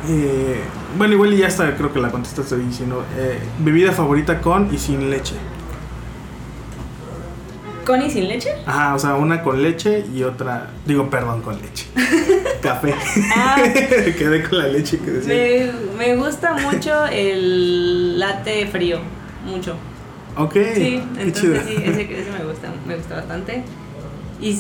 [0.09, 0.61] Eh,
[0.97, 4.79] bueno, igual y ya está, creo que la contestaste sino eh, bebida favorita con y
[4.79, 5.35] sin leche.
[7.85, 8.51] ¿Con y sin leche?
[8.67, 11.87] Ajá, o sea, una con leche y otra, digo, perdón, con leche.
[12.63, 12.95] Café.
[13.35, 13.57] Ah.
[13.63, 15.73] Quedé con la leche que decía.
[15.97, 18.99] Me, me gusta mucho el latte frío,
[19.47, 19.75] mucho.
[20.37, 21.57] Ok, Sí, entonces chido.
[21.67, 23.65] sí, ese, ese me gusta, me gusta bastante.
[24.41, 24.57] Y,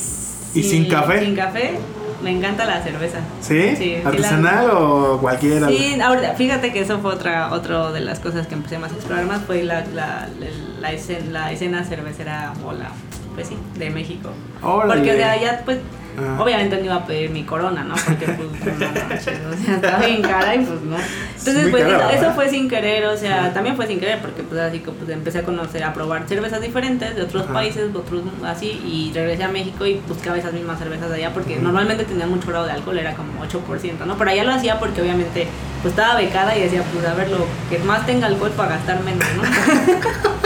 [0.54, 1.24] ¿Y sin café?
[1.24, 1.78] Sin café,
[2.22, 3.18] me encanta la cerveza.
[3.40, 3.70] ¿Sí?
[3.70, 5.68] Sí, sí, ¿Artesanal o cualquiera?
[5.68, 8.94] Sí, ahora, fíjate que eso fue otra, otra de las cosas que empecé más a
[8.96, 10.46] explorar más, fue la, la, la,
[10.80, 12.90] la escena, la escena cervecera o la,
[13.34, 14.30] pues sí, de México.
[14.62, 14.94] Órale.
[14.94, 15.78] Porque de allá, pues,
[16.20, 16.36] Ah.
[16.40, 17.94] obviamente no iba a pedir mi corona, ¿no?
[17.94, 20.96] Porque, pues, no manches, o sea, estaba bien cara y pues no.
[20.96, 24.42] Entonces, pues, cara, eso, eso fue sin querer, o sea, también fue sin querer, porque,
[24.42, 27.98] pues, así que pues, empecé a conocer, a probar cervezas diferentes de otros países, de
[27.98, 32.04] otros así, y regresé a México y buscaba esas mismas cervezas de allá, porque normalmente
[32.04, 34.18] tenían mucho grado de alcohol, era como 8%, ¿no?
[34.18, 35.46] Pero allá lo hacía porque, obviamente,
[35.82, 39.02] pues, estaba becada y decía, pues, a ver, lo que más tenga alcohol para gastar
[39.02, 39.42] menos, ¿no?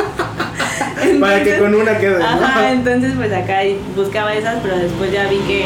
[1.20, 2.24] Para que con una quede, ¿no?
[2.24, 3.58] Ajá, entonces pues acá
[3.96, 5.64] buscaba esas, pero después ya vi que,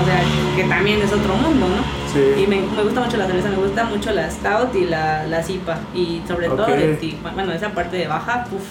[0.00, 0.22] o sea,
[0.56, 1.94] que también es otro mundo, ¿no?
[2.12, 2.42] Sí.
[2.42, 5.42] Y me, me gusta mucho la cerveza, me gusta mucho la Stout y la, la
[5.42, 5.78] Zipa.
[5.94, 6.68] Y sobre todo Ok.
[6.68, 8.62] de ti, bueno, esa parte de baja, uff,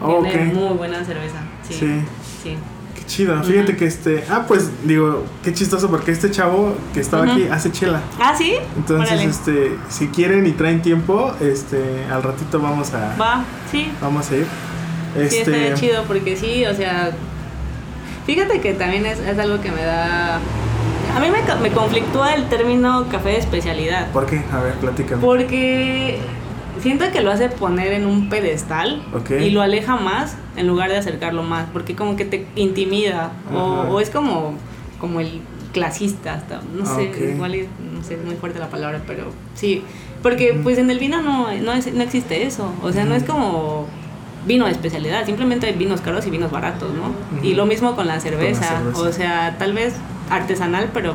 [0.00, 0.54] Oh, tiene ok.
[0.54, 1.38] muy buena cerveza.
[1.68, 1.74] Sí.
[1.74, 2.00] Sí.
[2.44, 2.56] Sí.
[2.94, 3.42] Qué chido.
[3.42, 4.22] Fíjate que este.
[4.30, 8.00] Ah, pues digo, qué chistoso porque este chavo que estaba aquí hace chela.
[8.20, 8.54] Ah, sí.
[8.76, 9.24] Entonces, Órale.
[9.28, 13.42] este, si quieren y traen tiempo, este, al ratito vamos a, Va,
[13.72, 13.90] sí.
[14.00, 14.46] vamos a ir.
[15.14, 17.10] Sí, Este, estaría chido porque sí, o sea,
[18.26, 20.36] fíjate que también es, es algo que me da...
[20.36, 24.10] A mí me, me conflictúa el término café de especialidad.
[24.12, 24.42] ¿Por qué?
[24.52, 25.20] A ver, platícame.
[25.22, 26.18] Porque
[26.82, 29.02] siento que lo hace poner en un pedestal
[29.40, 34.00] y lo aleja más en lugar de acercarlo más, porque como que te intimida o,
[34.00, 34.54] es como,
[35.00, 35.40] como el
[35.72, 39.82] clasista, hasta, no sé, igual y- no sé, es muy fuerte la palabra, pero sí,
[40.22, 43.24] porque pues en el vino no, no, es- no existe eso, o sea, no es
[43.24, 43.86] como
[44.48, 47.12] vino de especialidad, simplemente hay vinos caros y vinos baratos, ¿no?
[47.42, 47.56] Y Ujú.
[47.58, 48.98] lo mismo con la cerveza, cerveza.
[48.98, 49.94] o sea, tal vez
[50.30, 51.14] artesanal, pero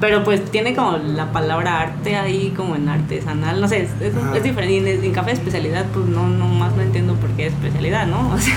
[0.00, 4.14] pero pues tiene como la palabra arte ahí como en artesanal, no sé, es, es,
[4.34, 4.72] es diferente.
[4.72, 7.52] Y en, en café de especialidad, pues no, no más no entiendo por qué es
[7.52, 8.30] especialidad, ¿no?
[8.34, 8.54] O sea,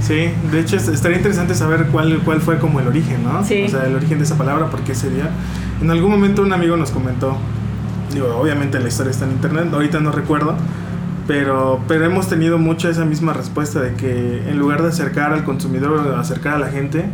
[0.00, 3.44] Sí, de hecho es- estaría interesante saber cuál, cuál fue como el origen, ¿no?
[3.44, 3.64] Sí.
[3.64, 5.28] O sea, el origen de esa palabra, por qué sería.
[5.82, 7.36] En algún momento un amigo nos comentó,
[8.14, 10.54] digo, obviamente la historia está en internet, ahorita no recuerdo,
[11.26, 15.44] pero, pero hemos tenido mucho esa misma respuesta de que en lugar de acercar al
[15.44, 17.06] consumidor o acercar a la gente,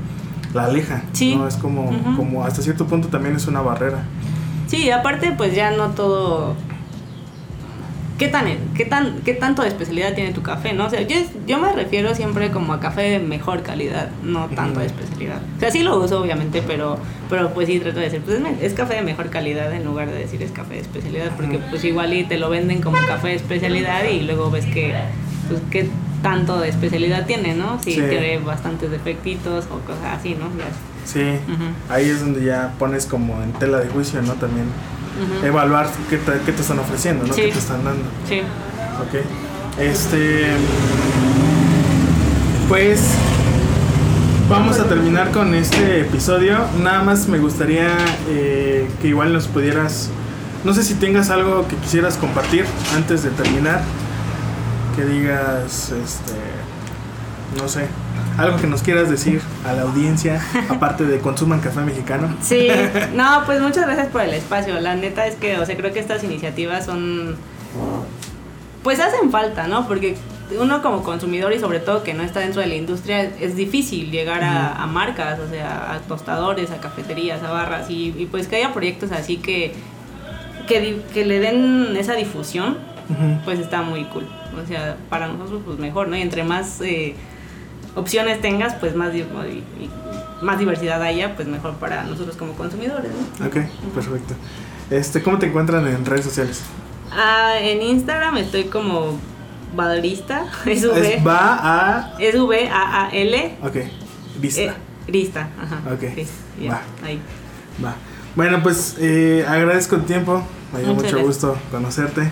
[0.54, 1.02] la aleja.
[1.12, 1.34] Sí.
[1.34, 1.46] ¿no?
[1.48, 4.04] Es como, como hasta cierto punto también es una barrera.
[4.66, 6.54] sí, aparte pues ya no todo...
[8.22, 8.46] ¿Qué tan,
[8.76, 10.86] qué, tan, ¿Qué tanto de especialidad tiene tu café, no?
[10.86, 14.78] O sea, yo, yo me refiero siempre como a café de mejor calidad, no tanto
[14.78, 15.40] de especialidad.
[15.56, 16.98] O sea, sí lo uso obviamente, pero,
[17.28, 20.20] pero pues sí trato de decir, pues es, café de mejor calidad en lugar de
[20.20, 23.34] decir es café de especialidad, porque pues igual y te lo venden como café de
[23.34, 24.94] especialidad y luego ves que,
[25.48, 25.88] pues qué
[26.22, 27.82] tanto de especialidad tiene, ¿no?
[27.82, 28.02] Si Sí.
[28.08, 30.46] tiene bastantes defectitos o cosas así, ¿no?
[30.56, 30.66] Ya.
[31.04, 34.34] Sí, Ujú, ahí es donde ya pones como en tela de juicio, ¿no?
[34.34, 34.66] También
[35.42, 37.34] evaluar qué te, qué te están ofreciendo, ¿no?
[37.34, 37.42] Sí.
[37.42, 38.04] ¿Qué te están dando?
[38.28, 38.40] Sí.
[38.40, 39.24] Ok.
[39.78, 40.46] Este.
[42.68, 43.02] Pues.
[44.48, 46.58] Vamos a terminar con este episodio.
[46.82, 47.88] Nada más me gustaría
[48.28, 50.10] eh, que igual nos pudieras.
[50.64, 53.82] No sé si tengas algo que quisieras compartir antes de terminar.
[54.96, 56.34] Que digas, este.
[57.60, 57.86] No sé.
[58.38, 62.34] Algo que nos quieras decir a la audiencia, aparte de consuman café mexicano.
[62.40, 62.68] Sí,
[63.14, 64.78] no, pues muchas gracias por el espacio.
[64.80, 67.36] La neta es que, o sea, creo que estas iniciativas son,
[68.82, 69.86] pues hacen falta, ¿no?
[69.86, 70.16] Porque
[70.58, 74.10] uno como consumidor y sobre todo que no está dentro de la industria, es difícil
[74.10, 78.72] llegar a, marcas, o sea, a tostadores, a cafeterías, a barras, y, pues que haya
[78.72, 79.74] proyectos así que,
[80.66, 82.78] que, le den esa difusión,
[83.44, 84.26] pues está muy cool.
[84.62, 86.16] O sea, para nosotros pues mejor, ¿no?
[86.16, 87.14] Y entre más eh,
[87.94, 89.12] opciones tengas, pues más,
[90.40, 93.46] más diversidad haya, pues mejor para nosotros como consumidores, ¿no?
[93.46, 93.56] Ok,
[93.94, 94.34] perfecto.
[94.90, 96.62] Este, ¿Cómo te encuentran en redes sociales?
[97.10, 99.18] Ah, en Instagram estoy como
[99.74, 100.46] Valista.
[100.66, 101.16] Es V.
[101.16, 102.14] Es va a.
[102.18, 103.56] Es V A A L.
[103.62, 103.76] Ok.
[104.38, 104.62] Vista.
[104.62, 104.72] Eh,
[105.08, 105.80] Vista, ajá.
[105.92, 106.02] Ok.
[106.70, 106.82] va.
[107.04, 107.20] Ahí.
[107.84, 107.94] Va.
[108.34, 110.42] Bueno, pues eh, agradezco el tiempo.
[110.72, 112.30] Me dio mucho gusto conocerte.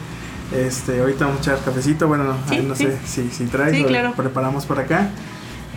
[0.55, 2.09] Este, ahorita vamos a echar cafecito.
[2.09, 3.77] Bueno, no, sé si, si traes.
[3.77, 4.13] Sí, claro.
[4.17, 5.11] preparamos por acá.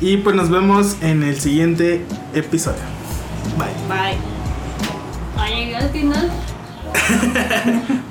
[0.01, 2.81] Y pues nos vemos en el siguiente episodio.
[3.57, 3.67] Bye.
[3.87, 4.17] Bye.
[5.41, 6.31] Oye, al final.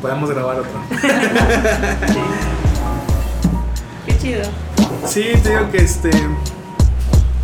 [0.00, 0.72] Podemos grabar otro.
[4.22, 4.42] chido.
[5.06, 6.10] Sí, te digo que este.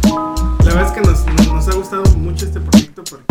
[0.07, 3.28] La verdad es que nos, nos, ha gustado mucho este proyecto porque.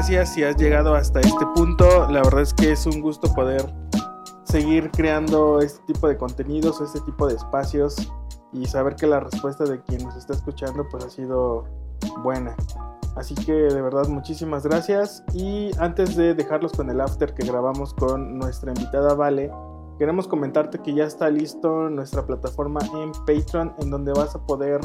[0.00, 1.84] Gracias si has llegado hasta este punto.
[2.10, 3.70] La verdad es que es un gusto poder
[4.44, 8.10] seguir creando este tipo de contenidos, este tipo de espacios
[8.50, 11.66] y saber que la respuesta de quien nos está escuchando pues ha sido
[12.22, 12.56] buena.
[13.14, 17.92] Así que de verdad muchísimas gracias y antes de dejarlos con el after que grabamos
[17.92, 19.52] con nuestra invitada Vale,
[19.98, 24.80] queremos comentarte que ya está listo nuestra plataforma en Patreon en donde vas a poder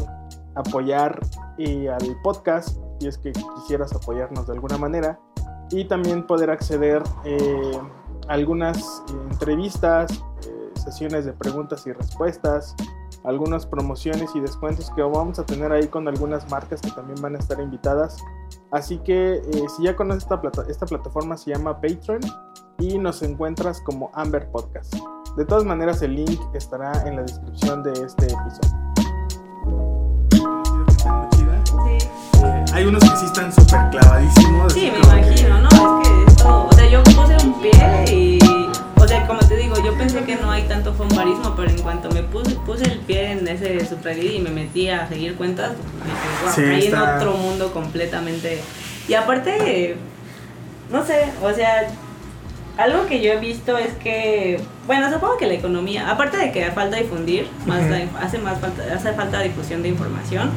[0.55, 1.19] apoyar
[1.57, 5.19] y al podcast si es que quisieras apoyarnos de alguna manera
[5.69, 7.79] y también poder acceder eh,
[8.27, 10.11] a algunas eh, entrevistas,
[10.47, 12.75] eh, sesiones de preguntas y respuestas,
[13.25, 17.35] algunas promociones y descuentos que vamos a tener ahí con algunas marcas que también van
[17.35, 18.17] a estar invitadas.
[18.71, 22.21] Así que eh, si ya conoces esta, plata esta plataforma se llama Patreon
[22.79, 24.95] y nos encuentras como Amber Podcast.
[25.37, 28.85] De todas maneras el link estará en la descripción de este episodio.
[32.75, 34.73] Hay unos que sí están súper clavadísimos.
[34.73, 36.01] Sí, me imagino, ¿no?
[36.01, 38.39] Es que esto, o sea, yo puse un pie y
[38.97, 42.11] o sea, como te digo, yo pensé que no hay tanto fombarismo, pero en cuanto
[42.11, 45.71] me puse, puse el pie en ese subreddit y me metí a seguir cuentas,
[46.03, 48.61] me wow, ahí en otro mundo completamente.
[49.07, 49.95] Y aparte,
[50.91, 51.87] no sé, o sea,
[52.77, 56.69] algo que yo he visto es que, bueno, supongo que la economía, aparte de que
[56.71, 57.83] falta difundir, más
[58.21, 60.49] hace más falta, hace falta difusión de información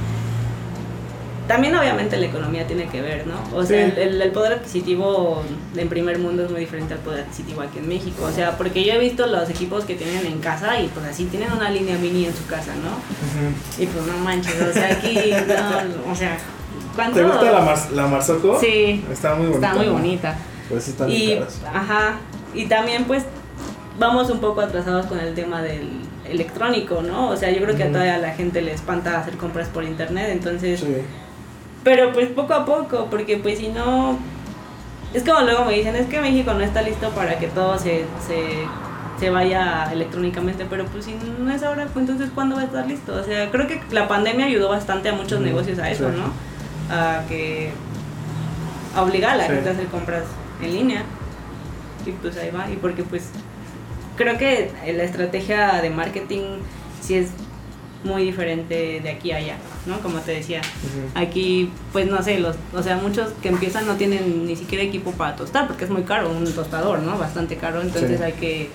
[1.49, 3.57] también obviamente la economía tiene que ver, ¿no?
[3.57, 5.42] O sea, el, poder adquisitivo
[5.74, 8.24] en primer mundo es muy diferente al poder adquisitivo aquí en México.
[8.24, 11.24] O sea, porque yo he visto los equipos que tienen en casa y pues así
[11.24, 13.82] tienen una línea mini en su casa, ¿no?
[13.82, 15.14] Y pues no manches, o sea, aquí,
[15.49, 16.36] no, o sea,
[16.94, 17.18] ¿cuánto?
[17.18, 18.61] ¿Te gusta la, Mar la Marzocco?
[18.61, 19.03] Sí.
[19.11, 19.68] Está muy bonita.
[19.68, 20.38] Está muy bonita.
[20.68, 21.40] Pues están y,
[21.72, 22.16] Ajá.
[22.55, 23.24] Y también pues
[23.99, 25.88] vamos un poco atrasados con el tema del
[26.28, 27.30] electrónico, ¿no?
[27.30, 30.28] O sea, yo creo que a toda la gente le espanta hacer compras por internet,
[30.30, 30.80] entonces...
[30.80, 30.86] Sí
[31.89, 34.18] pero pues poco a poco, porque pues si no...
[35.14, 38.05] Es como luego me dicen, es que México no está listo para que todo se,
[39.18, 42.86] se, vaya electrónicamente, pero pues si no es ahora, pues entonces ¿cuándo va a estar
[42.86, 43.14] listo?
[43.14, 46.30] O sea, creo que la pandemia ayudó bastante a muchos negocios a eso, ¿no?
[46.95, 47.70] A que...
[48.95, 50.24] a obligar a la gente a hacer compras
[50.62, 51.05] en línea.
[52.05, 53.30] Y pues ahí va, y porque pues
[54.18, 56.59] creo que la estrategia de marketing
[57.01, 57.30] sí es
[58.05, 59.57] muy diferente de aquí a allá,
[59.89, 60.01] ¿no?
[60.01, 60.61] Como te decía,
[61.14, 65.12] aquí, pues no sé, los, o sea, muchos que empiezan no tienen ni siquiera equipo
[65.12, 67.18] para tostar, porque es muy caro un tostador, ¿no?
[67.18, 68.70] Bastante caro, entonces hay que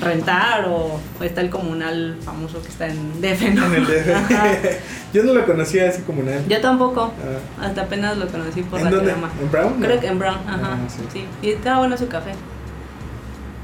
[0.00, 3.66] rentar o, está el comunal famoso que está en DF, ¿no?
[3.66, 5.14] En el DF.
[5.14, 6.44] Yo no lo conocía ese comunal.
[6.48, 7.12] Yo tampoco,
[7.58, 7.64] ah.
[7.64, 9.12] hasta apenas lo conocí por la dónde?
[9.12, 9.80] ¿En Brown?
[9.80, 11.24] Creo que en Brown, ajá, ah, sí.
[11.42, 12.32] Y estaba bueno su café.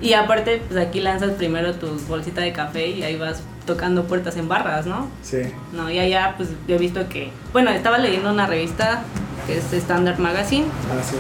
[0.01, 4.37] Y aparte, pues aquí lanzas primero tu bolsita de café y ahí vas tocando puertas
[4.37, 5.09] en barras, ¿no?
[5.23, 5.43] Sí.
[5.73, 9.03] No, y allá pues yo he visto que, bueno, estaba leyendo una revista
[9.47, 10.67] que es Standard Magazine.
[10.91, 11.17] Ah, sí.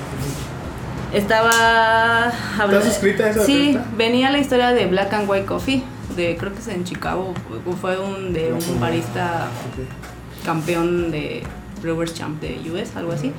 [1.12, 2.32] Estaba
[2.64, 5.82] ¿Estás suscrita a esa Sí, venía la historia de Black and White Coffee,
[6.16, 7.34] de creo que es en Chicago,
[7.80, 9.48] fue un de un barista
[10.44, 11.42] campeón de
[11.82, 13.32] Brewers Champ de US, algo así.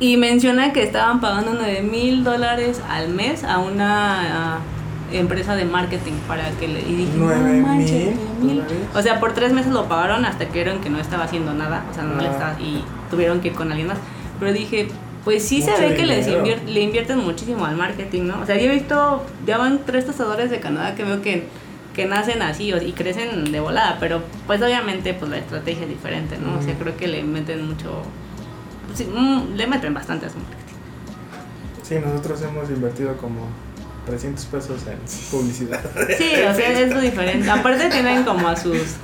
[0.00, 4.58] Y menciona que estaban pagando 9 mil dólares al mes a una
[5.18, 7.62] empresa de marketing para que le y dije, 9
[8.40, 8.62] mil.
[8.94, 11.84] O sea, por tres meses lo pagaron hasta que vieron que no estaba haciendo nada,
[11.90, 12.32] o sea, no le ah.
[12.32, 13.98] estaba, y tuvieron que ir con alguien más.
[14.40, 14.88] Pero dije,
[15.24, 18.40] Pues sí se ve que les invier- le invierten muchísimo al marketing, ¿no?
[18.40, 21.44] O sea, yo he visto, ya van tres tostadores de Canadá que veo que,
[21.94, 25.90] que nacen así o- y crecen de volada, pero pues obviamente pues la estrategia es
[25.90, 26.58] diferente, ¿no?
[26.58, 28.02] O sea, creo que le meten mucho,
[28.94, 30.74] sí, mm, le meten bastante a su marketing.
[31.84, 33.46] Sí, nosotros hemos invertido como
[34.06, 34.98] 300 pesos en
[35.30, 35.80] publicidad.
[36.18, 37.48] Sí, o sea, es diferente.
[37.50, 38.96] Aparte tienen como a sus,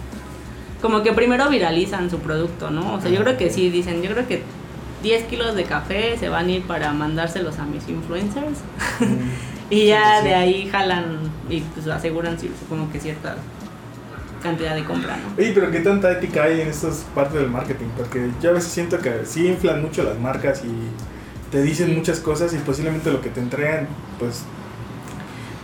[0.82, 2.94] como que primero viralizan su producto, ¿no?
[2.94, 4.42] O sea, yo creo que sí, dicen, yo creo que
[5.02, 8.58] 10 kilos de café se van a ir para mandárselos a mis influencers.
[9.70, 10.28] Y ya Sí, sí.
[10.28, 11.18] de ahí jalan
[11.50, 13.36] y pues aseguran supongo que cierta
[14.42, 15.34] cantidad de compra, ¿no?
[15.36, 18.72] Oye, pero qué tanta ética hay en estas partes del marketing, porque yo a veces
[18.72, 20.70] siento que sí inflan mucho las marcas y
[21.50, 21.96] te dicen Sí.
[21.96, 23.88] muchas cosas y posiblemente lo que te entregan,
[24.18, 24.44] pues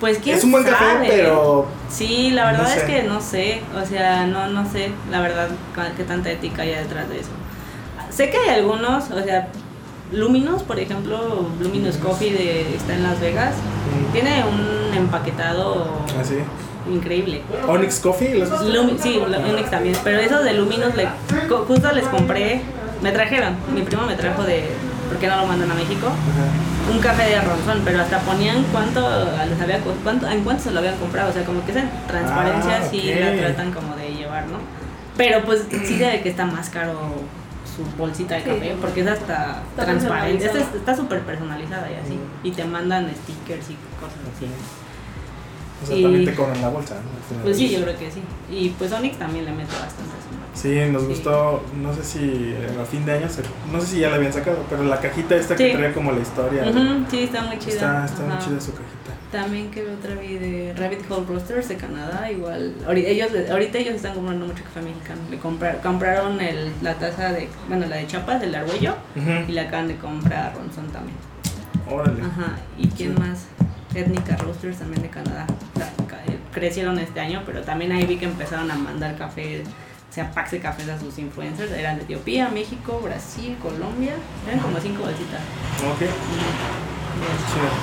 [0.05, 0.77] Pues quién es un buen sabe?
[0.77, 2.87] café, pero Sí, la verdad no es sé.
[2.87, 5.49] que no sé, o sea, no no sé, la verdad
[5.97, 7.31] qué tanta ética hay detrás de eso.
[8.11, 9.49] Sé que hay algunos, o sea,
[10.13, 15.87] Luminous, por ejemplo, Luminous Coffee de, está en Las Vegas, mm, tiene un empaquetado
[16.21, 16.35] así.
[16.93, 17.41] increíble.
[17.67, 18.51] Onyx Coffee, ¿los?
[18.61, 21.09] Lumi- sí, Unix también, pero esos de Luminous le,
[21.67, 22.61] justo les compré,
[23.03, 24.65] me trajeron, mi primo me trajo de,
[25.09, 26.09] ¿por qué no lo mandan a México?
[26.09, 26.74] Ajá.
[26.91, 29.01] Un café de ronzón, pero hasta ponían cuánto
[29.49, 32.81] les había cuánto, en cuánto se lo habían comprado, o sea, como que esa transparencia
[32.83, 34.59] Ah, sí la tratan como de llevar, ¿no?
[35.17, 36.93] Pero pues sí se ve que está más caro
[37.75, 38.51] su bolsita de Sí.
[38.51, 42.47] café, porque es hasta Está transparente, está súper personalizada y así, Mm.
[42.47, 44.47] y te mandan stickers y cosas así.
[45.85, 47.43] O sea, Y- también te cobran la bolsa, ¿no?
[47.43, 48.21] Pues sí, yo creo que sí.
[48.51, 50.13] Y pues Onyx también le mete bastante.
[50.55, 51.09] Sí, nos Sí.
[51.09, 53.27] gustó, no sé si a fin de año,
[53.73, 55.77] no sé si ya la habían sacado, pero la cajita esta que Sí.
[55.77, 56.63] trae como la historia.
[56.63, 57.73] Ujú, sí, está muy chida.
[57.75, 58.95] Está, está muy chida su cajita.
[59.33, 62.73] También que otra vi de Rabbit Hole Roasters de Canadá, igual.
[62.95, 65.21] Ellos, ahorita ellos están comprando mucho café mexicano.
[65.29, 69.53] Le comprar, compraron el, la taza de, bueno, la de Chiapas, del Argüello, y Ujú.
[69.53, 71.17] le acaban de comprar a Ronson también.
[71.91, 72.23] Órale.
[72.23, 72.57] Ajá.
[72.79, 73.21] ¿Y quién Sí.
[73.21, 73.47] más?
[73.93, 75.47] Étnica Roasters también de Canadá.
[76.55, 80.53] Crecieron este año, pero también ahí vi que empezaron a mandar café, o sea, packs
[80.53, 81.73] de cafés a sus influencers.
[81.73, 84.13] Eran de Etiopía, México, Brasil, Colombia.
[84.47, 85.41] Eran como cinco bolsitas.
[85.93, 86.03] Ok.
[86.03, 86.07] Y-.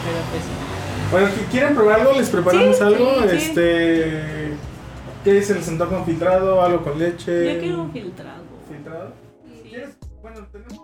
[0.05, 1.11] Pero pues sí.
[1.11, 2.13] Bueno, ¿qui- ¿quieren probar algo?
[2.13, 3.15] ¿Les preparamos Sí, algo?
[3.29, 3.35] sí.
[3.35, 4.53] Este.
[5.23, 6.61] ¿Qué se les antoja un filtrado?
[6.63, 7.53] ¿Algo con leche?
[7.53, 8.43] Yo quiero un filtrado.
[8.69, 9.13] ¿Filtrado?
[9.45, 9.69] Sí.
[9.69, 9.89] ¿Quieres?
[10.21, 10.79] Bueno, tenemos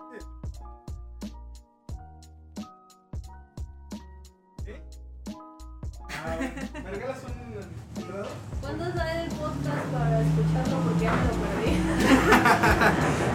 [10.28, 10.78] escucharlo?
[10.84, 11.72] Porque ya me lo perdí.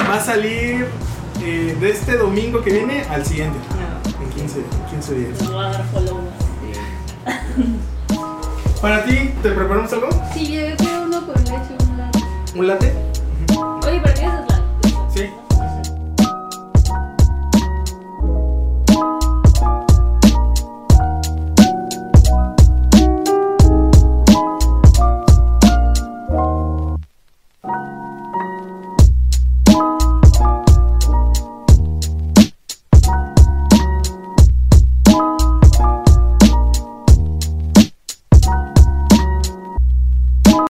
[0.10, 0.88] Va a salir
[1.42, 3.58] eh, de este domingo que viene al siguiente.
[3.70, 4.24] No.
[4.24, 5.40] En 15, en 15 días.
[5.40, 6.20] Les voy a dar follow.
[8.82, 10.10] Para ti, ¿te preparamos algo?
[10.34, 12.20] Sí, yo quiero uno con leche, un latte.
[12.56, 12.94] ¿Un latte?
[13.86, 14.43] Oye, ¿pero quieres